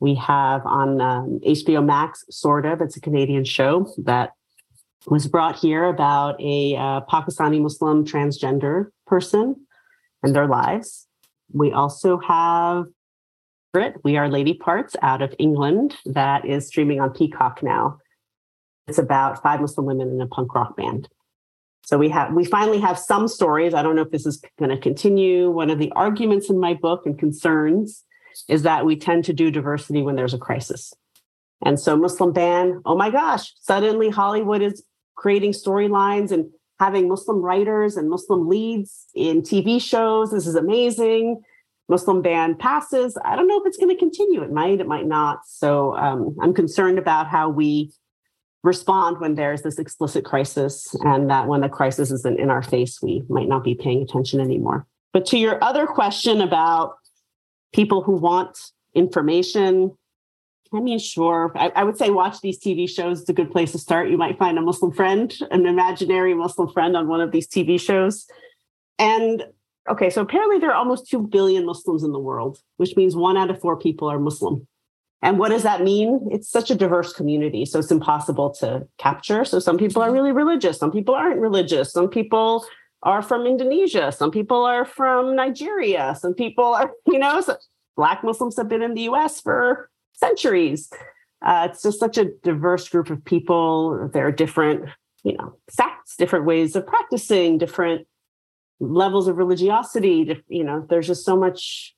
[0.00, 4.32] We have on um, HBO Max, sort of, it's a Canadian show that
[5.06, 9.66] was brought here about a uh, Pakistani Muslim transgender person
[10.22, 11.06] and their lives.
[11.52, 12.86] We also have
[13.72, 17.98] Brit, We Are Lady Parts out of England that is streaming on Peacock now.
[18.86, 21.08] It's about five Muslim women in a punk rock band.
[21.84, 23.74] So we have we finally have some stories.
[23.74, 25.50] I don't know if this is going to continue.
[25.50, 28.04] One of the arguments in my book and concerns
[28.48, 30.94] is that we tend to do diversity when there's a crisis.
[31.64, 34.82] And so Muslim ban, oh my gosh, suddenly Hollywood is
[35.16, 40.32] creating storylines and having Muslim writers and Muslim leads in TV shows.
[40.32, 41.42] This is amazing.
[41.88, 43.16] Muslim ban passes.
[43.24, 44.42] I don't know if it's going to continue.
[44.42, 45.40] It might, it might not.
[45.46, 47.92] So um, I'm concerned about how we
[48.62, 53.02] respond when there's this explicit crisis and that when the crisis isn't in our face,
[53.02, 54.86] we might not be paying attention anymore.
[55.12, 56.94] But to your other question about
[57.72, 58.58] people who want
[58.94, 59.96] information,
[60.74, 61.52] I mean, sure.
[61.54, 63.20] I, I, would say watch these TV shows.
[63.20, 64.08] It's a good place to start.
[64.10, 67.78] You might find a Muslim friend, an imaginary Muslim friend on one of these TV
[67.78, 68.26] shows.
[68.98, 69.44] And
[69.90, 73.36] okay, so apparently there are almost 2 billion Muslims in the world, which means one
[73.36, 74.66] out of four people are Muslim.
[75.20, 76.28] And what does that mean?
[76.32, 77.64] It's such a diverse community.
[77.64, 79.44] So it's impossible to capture.
[79.44, 82.66] So some people are really religious, some people aren't religious, some people
[83.04, 87.56] are from Indonesia, some people are from Nigeria, some people are, you know, so
[87.96, 89.90] Black Muslims have been in the US for
[90.22, 90.90] centuries.
[91.44, 94.08] Uh, it's just such a diverse group of people.
[94.12, 94.88] There are different,
[95.24, 98.06] you know, sects, different ways of practicing, different
[98.78, 100.40] levels of religiosity.
[100.48, 101.94] You know, there's just so much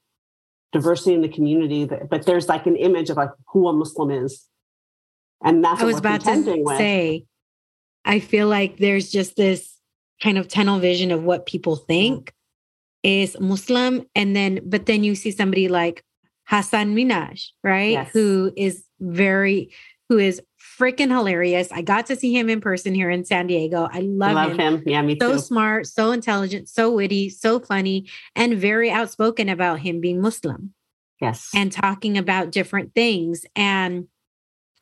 [0.73, 1.85] diversity in the community.
[1.85, 4.49] That, but there's like an image of like who a Muslim is,
[5.43, 6.79] and that's I was about to with.
[6.79, 7.25] say.
[8.07, 9.79] I feel like there's just this
[10.23, 12.33] kind of tunnel vision of what people think
[13.03, 16.03] is Muslim, and then but then you see somebody like
[16.49, 17.93] Hasan Minhaj, right?
[17.93, 18.11] Yes.
[18.13, 19.71] Who is very,
[20.09, 20.41] who is
[20.79, 21.71] freaking hilarious.
[21.73, 23.89] I got to see him in person here in San Diego.
[23.93, 24.59] I love, love him.
[24.59, 24.83] him.
[24.87, 25.39] Yeah, me so too.
[25.39, 30.75] So smart, so intelligent, so witty, so funny, and very outspoken about him being Muslim.
[31.21, 31.51] Yes.
[31.55, 33.47] And talking about different things.
[33.55, 34.09] And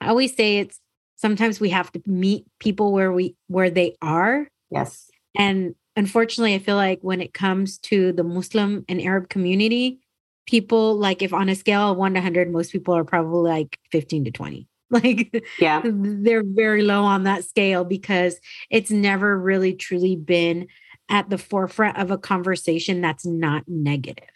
[0.01, 0.81] I always say it's
[1.17, 4.49] sometimes we have to meet people where we where they are.
[4.71, 5.11] Yes.
[5.37, 10.01] And unfortunately, I feel like when it comes to the Muslim and Arab community,
[10.47, 13.79] people like if on a scale of 1 to 100 most people are probably like
[13.91, 15.81] 15 to 20 like yeah.
[15.85, 18.39] they're very low on that scale because
[18.71, 20.69] it's never really truly been
[21.09, 24.29] at the forefront of a conversation that's not negative.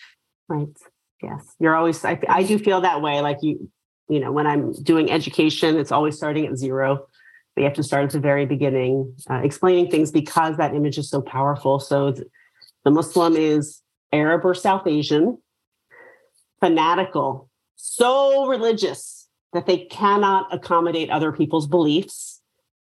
[0.49, 0.69] Right.
[1.23, 1.55] Yes.
[1.59, 3.21] You're always I, I do feel that way.
[3.21, 3.71] Like you
[4.09, 7.07] you know when i'm doing education it's always starting at zero.
[7.57, 11.11] We have to start at the very beginning uh, explaining things because that image is
[11.11, 11.81] so powerful.
[11.81, 12.15] So
[12.85, 13.83] the muslim is
[14.13, 15.37] arab or south asian
[16.61, 22.41] fanatical, so religious that they cannot accommodate other people's beliefs.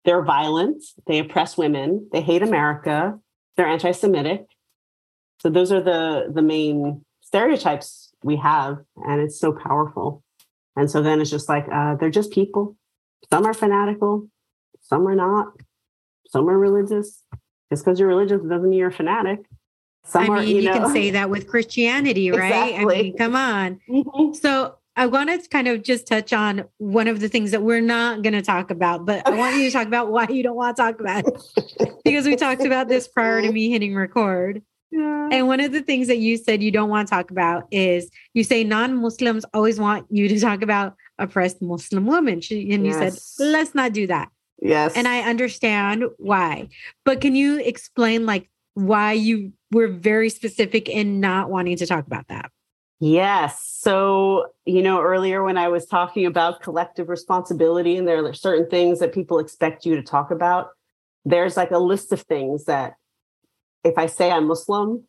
[0.05, 3.19] They're violent, they oppress women, they hate America,
[3.55, 4.45] they're anti-Semitic.
[5.39, 10.23] So those are the the main stereotypes we have, and it's so powerful.
[10.75, 12.75] And so then it's just like uh, they're just people.
[13.29, 14.27] Some are fanatical,
[14.81, 15.53] some are not.
[16.29, 17.23] Some are religious.
[17.69, 19.45] Just because you're religious doesn't mean you're a fanatic.
[20.03, 22.71] Some I mean, you, you know, can say that with Christianity, right?
[22.71, 22.99] Exactly.
[22.99, 23.79] I mean, come on.
[23.89, 24.33] Mm-hmm.
[24.33, 27.81] So I want to kind of just touch on one of the things that we're
[27.81, 30.55] not going to talk about, but I want you to talk about why you don't
[30.55, 34.61] want to talk about it because we talked about this prior to me hitting record.
[34.91, 35.29] Yeah.
[35.31, 38.09] And one of the things that you said you don't want to talk about is
[38.33, 42.41] you say non Muslims always want you to talk about oppressed Muslim women.
[42.51, 43.37] And you yes.
[43.37, 44.29] said, let's not do that.
[44.61, 44.93] Yes.
[44.95, 46.67] And I understand why.
[47.05, 52.05] But can you explain like why you were very specific in not wanting to talk
[52.05, 52.51] about that.
[52.99, 53.67] Yes.
[53.79, 58.69] So, you know, earlier when I was talking about collective responsibility, and there are certain
[58.69, 60.69] things that people expect you to talk about,
[61.25, 62.93] there's like a list of things that
[63.83, 65.03] if I say I'm Muslim,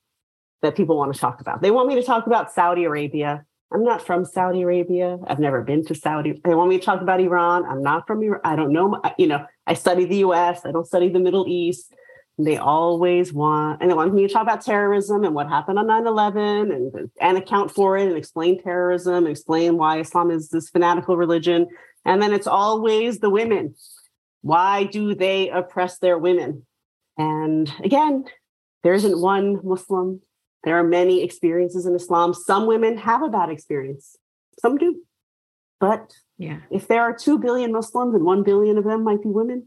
[0.62, 1.60] that people want to talk about.
[1.60, 3.44] They want me to talk about Saudi Arabia.
[3.72, 5.18] I'm not from Saudi Arabia.
[5.26, 6.40] I've never been to Saudi.
[6.44, 7.64] They want me to talk about Iran.
[7.64, 8.40] I'm not from Iran.
[8.44, 9.00] I don't know.
[9.18, 10.64] You know, I study the US.
[10.64, 11.92] I don't study the Middle East.
[12.38, 15.86] They always want, and they want me to talk about terrorism and what happened on
[15.86, 20.48] 9 11 and, and account for it and explain terrorism, and explain why Islam is
[20.48, 21.68] this fanatical religion.
[22.04, 23.74] And then it's always the women.
[24.40, 26.66] Why do they oppress their women?
[27.18, 28.24] And again,
[28.82, 30.22] there isn't one Muslim.
[30.64, 32.32] There are many experiences in Islam.
[32.32, 34.16] Some women have a bad experience,
[34.58, 35.02] some do.
[35.80, 36.60] But yeah.
[36.70, 39.66] if there are 2 billion Muslims and 1 billion of them might be women,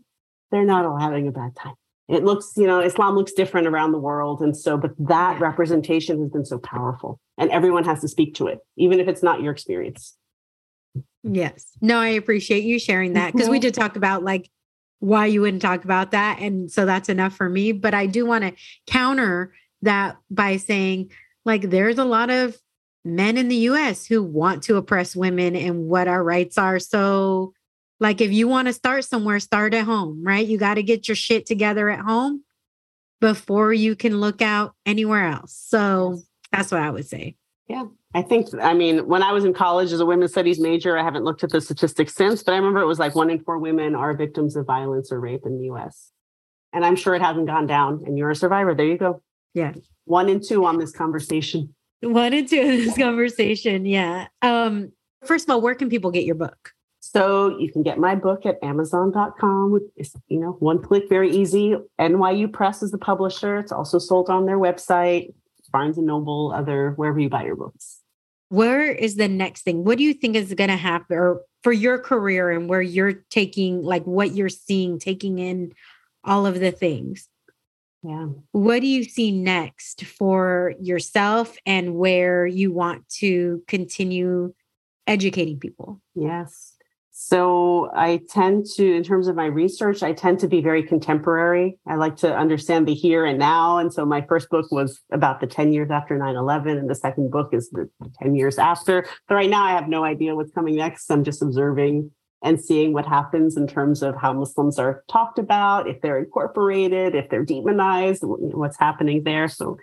[0.52, 1.76] they're not all having a bad time
[2.08, 6.20] it looks you know islam looks different around the world and so but that representation
[6.22, 9.42] has been so powerful and everyone has to speak to it even if it's not
[9.42, 10.16] your experience.
[11.24, 11.72] Yes.
[11.82, 13.64] No i appreciate you sharing that because we mm-hmm.
[13.64, 14.50] did talk about like
[15.00, 18.26] why you wouldn't talk about that and so that's enough for me but i do
[18.26, 18.54] want to
[18.88, 21.12] counter that by saying
[21.44, 22.58] like there's a lot of
[23.04, 27.54] men in the us who want to oppress women and what our rights are so
[28.00, 30.46] like if you want to start somewhere, start at home, right?
[30.46, 32.44] You got to get your shit together at home
[33.22, 35.58] before you can look out anywhere else.
[35.68, 36.20] So
[36.52, 37.36] that's what I would say.
[37.68, 37.86] Yeah.
[38.14, 41.04] I think, I mean, when I was in college as a women's studies major, I
[41.04, 43.58] haven't looked at the statistics since, but I remember it was like one in four
[43.58, 46.12] women are victims of violence or rape in the US.
[46.72, 48.76] And I'm sure it hasn't gone down, and you're a survivor.
[48.76, 49.22] There you go.
[49.54, 49.74] Yeah.
[50.04, 51.74] One and two on this conversation.
[52.02, 53.86] One and two in this conversation.
[53.86, 54.28] Yeah.
[54.42, 54.92] Um,
[55.26, 56.75] first of all, where can people get your book?
[57.16, 59.80] So you can get my book at amazon.com.
[59.96, 61.74] It's, you know, one click, very easy.
[61.98, 63.58] NYU Press is the publisher.
[63.58, 65.34] It's also sold on their website,
[65.72, 68.02] Barnes and Noble, other wherever you buy your books.
[68.50, 69.86] Where is the next thing?
[69.86, 73.14] What do you think is going to happen or for your career and where you're
[73.30, 75.72] taking like what you're seeing, taking in
[76.26, 77.30] all of the things?
[78.04, 78.28] Yeah.
[78.52, 84.54] What do you see next for yourself and where you want to continue
[85.08, 86.02] educating people?
[86.14, 86.75] Yes.
[87.18, 91.80] So I tend to, in terms of my research, I tend to be very contemporary.
[91.88, 93.78] I like to understand the here and now.
[93.78, 96.94] And so my first book was about the 10 years after 9 11, and the
[96.94, 97.90] second book is the
[98.22, 99.08] 10 years after.
[99.30, 101.10] But right now, I have no idea what's coming next.
[101.10, 102.12] I'm just observing
[102.44, 107.16] and seeing what happens in terms of how Muslims are talked about, if they're incorporated,
[107.16, 109.48] if they're demonized, what's happening there.
[109.48, 109.78] So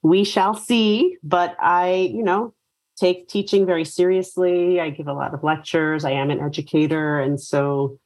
[0.00, 1.18] we shall see.
[1.22, 2.54] But I, you know,
[2.98, 4.80] take teaching very seriously.
[4.80, 6.04] I give a lot of lectures.
[6.04, 7.20] I am an educator.
[7.20, 7.98] And so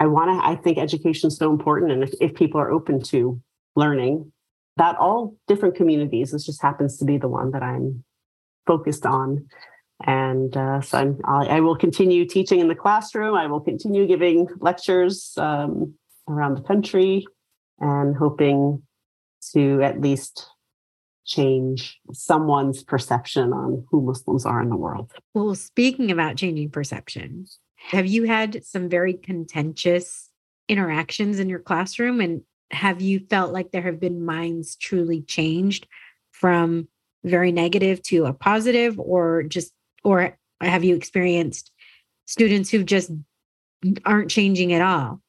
[0.00, 1.92] I want to, I think education is so important.
[1.92, 3.40] And if, if people are open to
[3.76, 4.32] learning
[4.76, 8.04] about all different communities, this just happens to be the one that I'm
[8.66, 9.46] focused on.
[10.06, 13.34] And uh, so I'm, I will continue teaching in the classroom.
[13.34, 15.94] I will continue giving lectures um,
[16.28, 17.26] around the country
[17.80, 18.82] and hoping
[19.52, 20.46] to at least
[21.28, 25.12] change someone's perception on who Muslims are in the world.
[25.34, 30.30] Well, speaking about changing perception, have you had some very contentious
[30.68, 32.20] interactions in your classroom?
[32.20, 35.86] And have you felt like there have been minds truly changed
[36.32, 36.88] from
[37.24, 39.72] very negative to a positive, or just,
[40.04, 41.70] or have you experienced
[42.26, 43.10] students who just
[44.04, 45.20] aren't changing at all?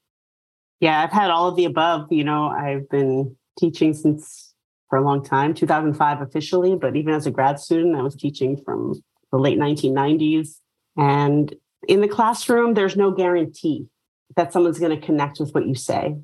[0.79, 2.11] Yeah, I've had all of the above.
[2.11, 4.48] You know, I've been teaching since
[4.89, 8.57] for a long time, 2005 officially, but even as a grad student, I was teaching
[8.57, 10.57] from the late 1990s.
[10.97, 11.53] And
[11.87, 13.87] in the classroom, there's no guarantee
[14.35, 16.15] that someone's going to connect with what you say.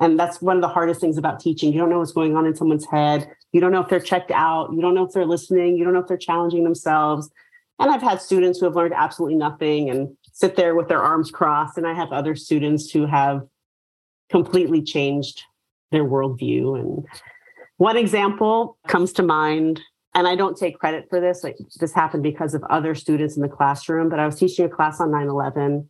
[0.00, 1.72] And that's one of the hardest things about teaching.
[1.72, 3.30] You don't know what's going on in someone's head.
[3.52, 4.72] You don't know if they're checked out.
[4.72, 5.76] You don't know if they're listening.
[5.76, 7.30] You don't know if they're challenging themselves.
[7.78, 11.30] And I've had students who have learned absolutely nothing and sit there with their arms
[11.30, 11.78] crossed.
[11.78, 13.42] And I have other students who have
[14.30, 15.42] completely changed
[15.90, 16.80] their worldview.
[16.80, 17.04] And
[17.76, 19.80] one example comes to mind,
[20.14, 21.42] and I don't take credit for this.
[21.42, 24.68] Like this happened because of other students in the classroom, but I was teaching a
[24.68, 25.88] class on 9 11.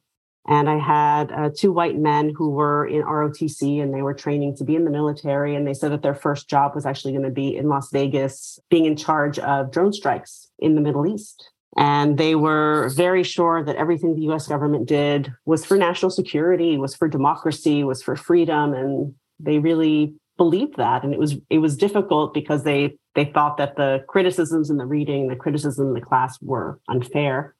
[0.48, 4.56] And I had uh, two white men who were in ROTC and they were training
[4.56, 5.54] to be in the military.
[5.54, 8.58] And they said that their first job was actually going to be in Las Vegas,
[8.68, 11.48] being in charge of drone strikes in the Middle East.
[11.76, 16.76] And they were very sure that everything the US government did was for national security,
[16.76, 18.74] was for democracy, was for freedom.
[18.74, 22.80] And they really believed that and it was it was difficult because they
[23.14, 27.54] they thought that the criticisms in the reading the criticism in the class were unfair.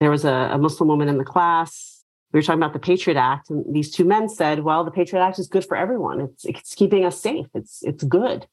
[0.00, 2.02] There was a, a muslim woman in the class.
[2.32, 5.22] We were talking about the patriot act and these two men said well the patriot
[5.22, 6.18] act is good for everyone.
[6.26, 7.48] It's it's keeping us safe.
[7.52, 8.46] It's it's good.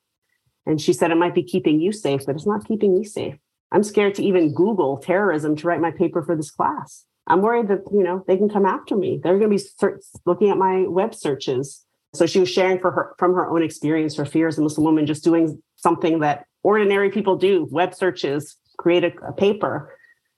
[0.65, 3.37] And she said it might be keeping you safe but it's not keeping me safe.
[3.71, 7.05] I'm scared to even google terrorism to write my paper for this class.
[7.25, 9.19] I'm worried that you know they can come after me.
[9.23, 9.93] They're going to be
[10.25, 14.15] looking at my web searches so she was sharing for her from her own experience,
[14.15, 18.57] her fear as a Muslim woman, just doing something that ordinary people do, web searches,
[18.77, 19.95] create a, a paper.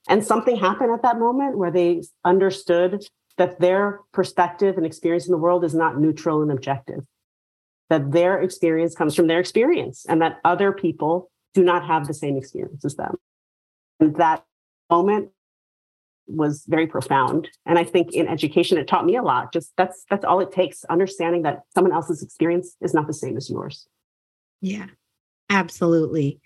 [0.08, 3.04] And something happened at that moment where they understood
[3.36, 7.00] that their perspective and experience in the world is not neutral and objective,
[7.90, 12.14] that their experience comes from their experience and that other people do not have the
[12.14, 13.16] same experience as them.
[13.98, 14.44] And that
[14.90, 15.30] moment
[16.26, 17.48] was very profound.
[17.66, 19.52] And i think in education it taught me a lot.
[19.52, 23.36] Just that's that's all it takes understanding that someone else's experience is not the same
[23.36, 23.86] as yours.
[24.60, 24.86] Yeah
[25.50, 26.40] absolutely.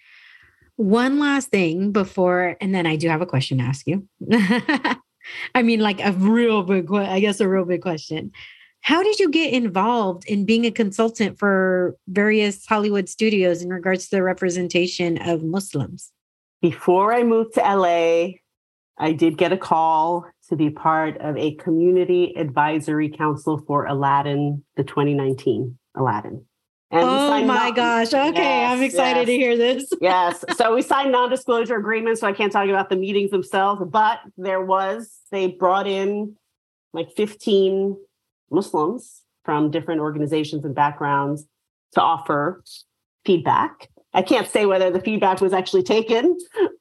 [0.77, 4.07] One last thing before and then i do have a question to ask you.
[5.55, 8.31] I mean like a real big i guess a real big question.
[8.81, 14.09] How did you get involved in being a consultant for various hollywood studios in regards
[14.09, 16.13] to the representation of muslims?
[16.63, 18.29] Before i moved to la
[18.99, 24.65] I did get a call to be part of a community advisory council for Aladdin,
[24.77, 26.45] the 2019 Aladdin.
[26.91, 28.15] And oh my non- gosh.
[28.15, 28.43] Okay.
[28.43, 29.27] Yes, I'm excited yes.
[29.27, 29.91] to hear this.
[30.01, 30.45] yes.
[30.57, 32.23] So we signed non disclosure agreements.
[32.23, 36.37] So I can't talk about the meetings themselves, but there was, they brought in
[36.95, 37.97] like 15
[38.51, 41.45] Muslims from different organizations and backgrounds
[41.93, 42.65] to offer
[43.25, 43.89] feedback
[44.19, 46.37] I can't say whether the feedback was actually taken,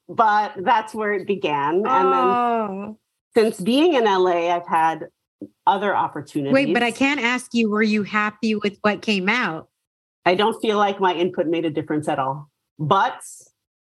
[0.08, 1.84] but that's where it began.
[1.86, 2.66] Oh.
[2.66, 2.96] And then
[3.36, 5.06] since being in LA, I've had
[5.64, 6.52] other opportunities.
[6.52, 9.68] Wait, but I can't ask you, were you happy with what came out?
[10.26, 12.50] I don't feel like my input made a difference at all.
[12.76, 13.22] But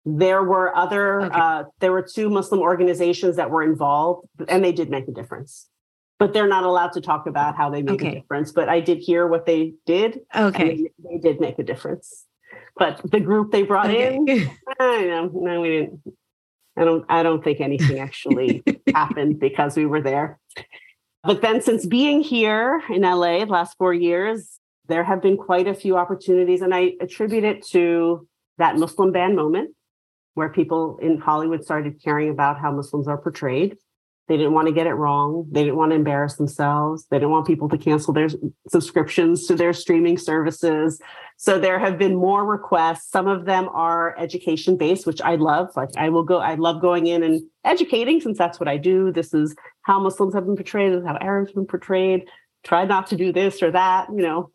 [0.07, 1.39] there were other, okay.
[1.39, 5.69] uh, there were two Muslim organizations that were involved, and they did make a difference.
[6.19, 8.09] But they're not allowed to talk about how they made okay.
[8.09, 8.53] a difference.
[8.53, 10.21] But I did hear what they did.
[10.35, 10.77] Okay.
[10.77, 12.25] They, they, did make a difference.
[12.77, 14.17] But the group they brought okay.
[14.17, 14.51] in,
[14.81, 16.01] I know, no, we didn't.
[16.77, 17.05] I don't.
[17.09, 18.65] I don't think anything actually
[18.95, 20.41] happened because we were there.
[21.23, 24.59] But then, since being here in LA the last four years,
[24.89, 28.27] there have been quite a few opportunities, and I attribute it to
[28.59, 29.75] that Muslim ban moment
[30.35, 33.77] where people in Hollywood started caring about how Muslims are portrayed.
[34.27, 35.47] They didn't want to get it wrong.
[35.51, 37.07] They didn't want to embarrass themselves.
[37.11, 38.29] They didn't want people to cancel their
[38.69, 41.01] subscriptions to their streaming services.
[41.37, 43.11] So there have been more requests.
[43.11, 45.71] Some of them are education based, which I love.
[45.77, 49.13] Like I will go, I love going in and educating since that's what I do.
[49.13, 52.25] This is how Muslims have been portrayed, this is how Arabs have been portrayed.
[52.63, 54.51] Try not to do this or that, you know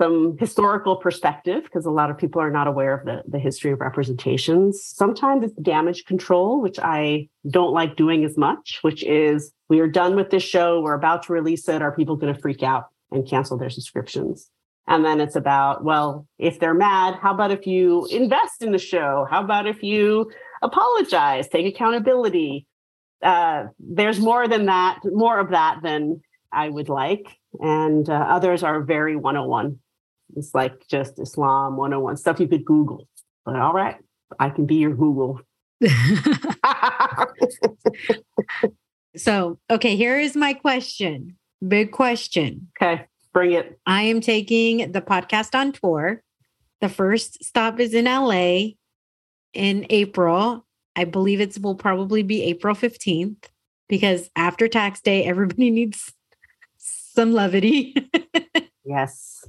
[0.00, 3.72] some historical perspective because a lot of people are not aware of the, the history
[3.72, 4.82] of representations.
[4.82, 9.88] Sometimes it's damage control, which I don't like doing as much, which is we are
[9.88, 11.82] done with this show, we're about to release it.
[11.82, 14.48] Are people going to freak out and cancel their subscriptions?
[14.86, 18.78] And then it's about, well, if they're mad, how about if you invest in the
[18.78, 19.26] show?
[19.28, 20.30] How about if you
[20.62, 22.66] apologize, take accountability?
[23.20, 26.22] Uh, there's more than that, more of that than
[26.52, 27.26] I would like.
[27.60, 29.78] And uh, others are very 101
[30.36, 33.08] it's like just Islam 101 stuff you could Google.
[33.44, 33.96] But all right,
[34.38, 35.40] I can be your Google.
[39.16, 41.36] so, okay, here is my question.
[41.66, 42.68] Big question.
[42.80, 43.78] Okay, bring it.
[43.86, 46.22] I am taking the podcast on tour.
[46.80, 48.74] The first stop is in LA
[49.52, 50.64] in April.
[50.94, 53.48] I believe it will probably be April 15th
[53.88, 56.12] because after tax day, everybody needs
[56.76, 57.94] some levity.
[58.84, 59.44] yes.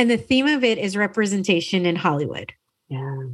[0.00, 2.54] And the theme of it is representation in Hollywood.
[2.88, 3.24] Yeah.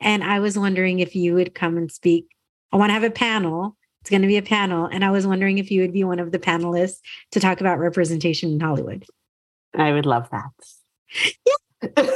[0.00, 2.28] And I was wondering if you would come and speak.
[2.72, 3.76] I want to have a panel.
[4.00, 4.86] It's going to be a panel.
[4.86, 7.00] And I was wondering if you would be one of the panelists
[7.32, 9.04] to talk about representation in Hollywood.
[9.74, 10.50] I would love that.
[11.94, 12.08] Yeah.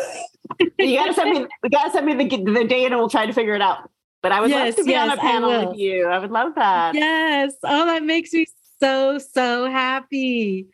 [0.79, 3.33] you gotta send me you gotta send me the, the date and we'll try to
[3.35, 3.91] figure it out.
[4.23, 6.07] But I would yes, love to be yes, on a panel with you.
[6.07, 6.95] I would love that.
[6.95, 7.53] Yes.
[7.63, 8.47] Oh, that makes me
[8.81, 10.69] so, so happy.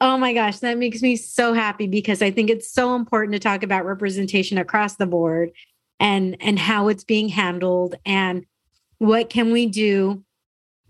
[0.00, 3.38] Oh my gosh, that makes me so happy because I think it's so important to
[3.38, 5.50] talk about representation across the board
[5.98, 8.44] and and how it's being handled and
[8.98, 10.22] what can we do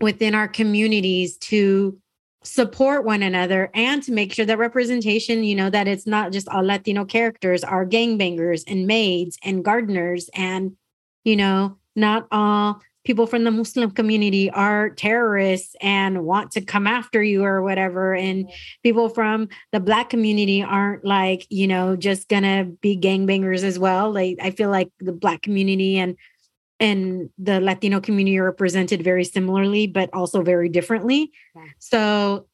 [0.01, 1.97] within our communities to
[2.43, 6.47] support one another and to make sure that representation, you know, that it's not just
[6.49, 10.75] all Latino characters, are gangbangers and maids and gardeners and
[11.23, 16.85] you know, not all people from the Muslim community are terrorists and want to come
[16.85, 18.13] after you or whatever.
[18.13, 18.51] And
[18.83, 24.11] people from the Black community aren't like, you know, just gonna be gangbangers as well.
[24.11, 26.17] Like, I feel like the Black community and
[26.81, 31.31] and the Latino community are represented very similarly, but also very differently.
[31.55, 31.63] Yeah.
[31.79, 32.47] So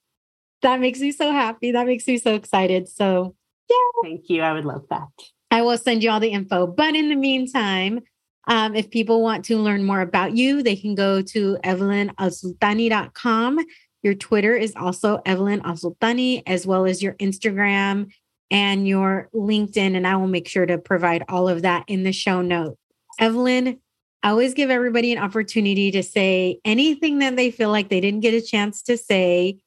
[0.62, 1.72] that makes me so happy.
[1.72, 2.88] That makes me so excited.
[2.88, 3.36] So,
[3.70, 4.02] yeah.
[4.04, 4.44] Thank you.
[4.44, 5.10] I would love that.
[5.52, 6.68] I will send you all the info.
[6.68, 8.02] But in the meantime,
[8.48, 13.60] um, if people want to learn more about you, they can go to evelynalsultany.com.
[14.02, 18.12] Your Twitter is also Evelyn Alsultany, as well as your Instagram
[18.52, 19.96] and your LinkedIn.
[19.96, 22.78] And I will make sure to provide all of that in the show notes.
[23.18, 23.80] Evelyn,
[24.22, 28.22] I always give everybody an opportunity to say anything that they feel like they didn't
[28.22, 29.60] get a chance to say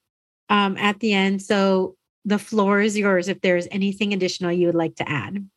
[0.49, 1.43] um, at the end.
[1.43, 5.49] So the floor is yours if there's anything additional you would like to add.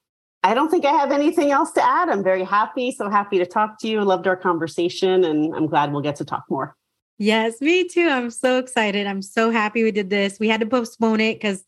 [0.44, 2.10] I don't think I have anything else to add.
[2.10, 2.92] I'm very happy.
[2.92, 4.04] So happy to talk to you.
[4.04, 6.76] Loved our conversation, and I'm glad we'll get to talk more.
[7.18, 8.08] Yes, me too.
[8.08, 9.06] I'm so excited.
[9.06, 10.40] I'm so happy we did this.
[10.40, 11.66] We had to postpone it because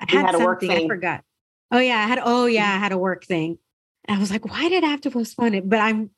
[0.00, 0.70] I had, had something.
[0.70, 1.24] I forgot.
[1.72, 2.20] Oh yeah, I had.
[2.22, 3.58] Oh yeah, I had a work thing.
[4.04, 5.68] And I was like, why did I have to postpone it?
[5.68, 6.10] But I'm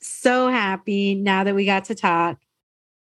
[0.00, 2.38] so happy now that we got to talk,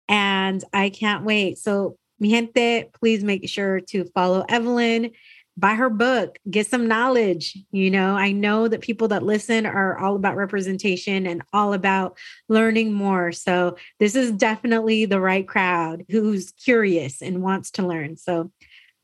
[0.07, 1.59] and I can't wait.
[1.59, 5.11] So, mi gente, please make sure to follow Evelyn
[5.59, 7.57] buy her book, get some knowledge.
[7.71, 12.17] You know, I know that people that listen are all about representation and all about
[12.47, 13.31] learning more.
[13.31, 18.17] So, this is definitely the right crowd who's curious and wants to learn.
[18.17, 18.51] So,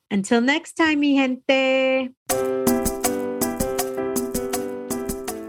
[0.09, 2.09] until next time, mi gente.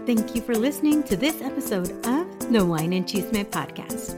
[0.05, 4.15] Thank you for listening to this episode of the Wine and Chisme podcast.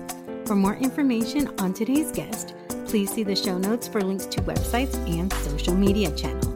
[0.48, 2.54] For more information on today's guest,
[2.86, 6.49] please see the show notes for links to websites and social media channels.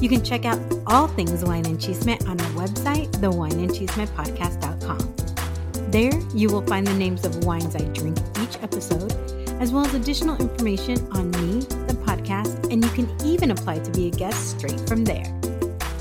[0.00, 5.14] You can check out all things wine and chisme on our website, thewineandchismepodcast.com.
[5.90, 9.12] There, you will find the names of wines I drink each episode,
[9.60, 13.90] as well as additional information on me, the podcast, and you can even apply to
[13.90, 15.26] be a guest straight from there.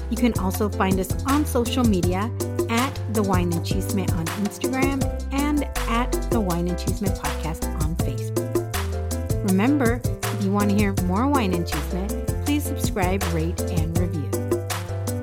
[0.09, 2.31] You can also find us on social media
[2.69, 5.03] at The Wine and Chisme on Instagram
[5.33, 9.49] and at The Wine and Chisme Podcast on Facebook.
[9.49, 12.08] Remember, if you want to hear more Wine and please
[12.79, 14.29] subscribe, rate, and review.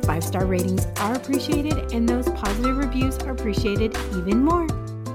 [0.02, 4.66] Five star ratings are appreciated, and those positive reviews are appreciated even more.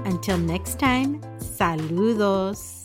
[0.04, 2.81] Until next time, saludos.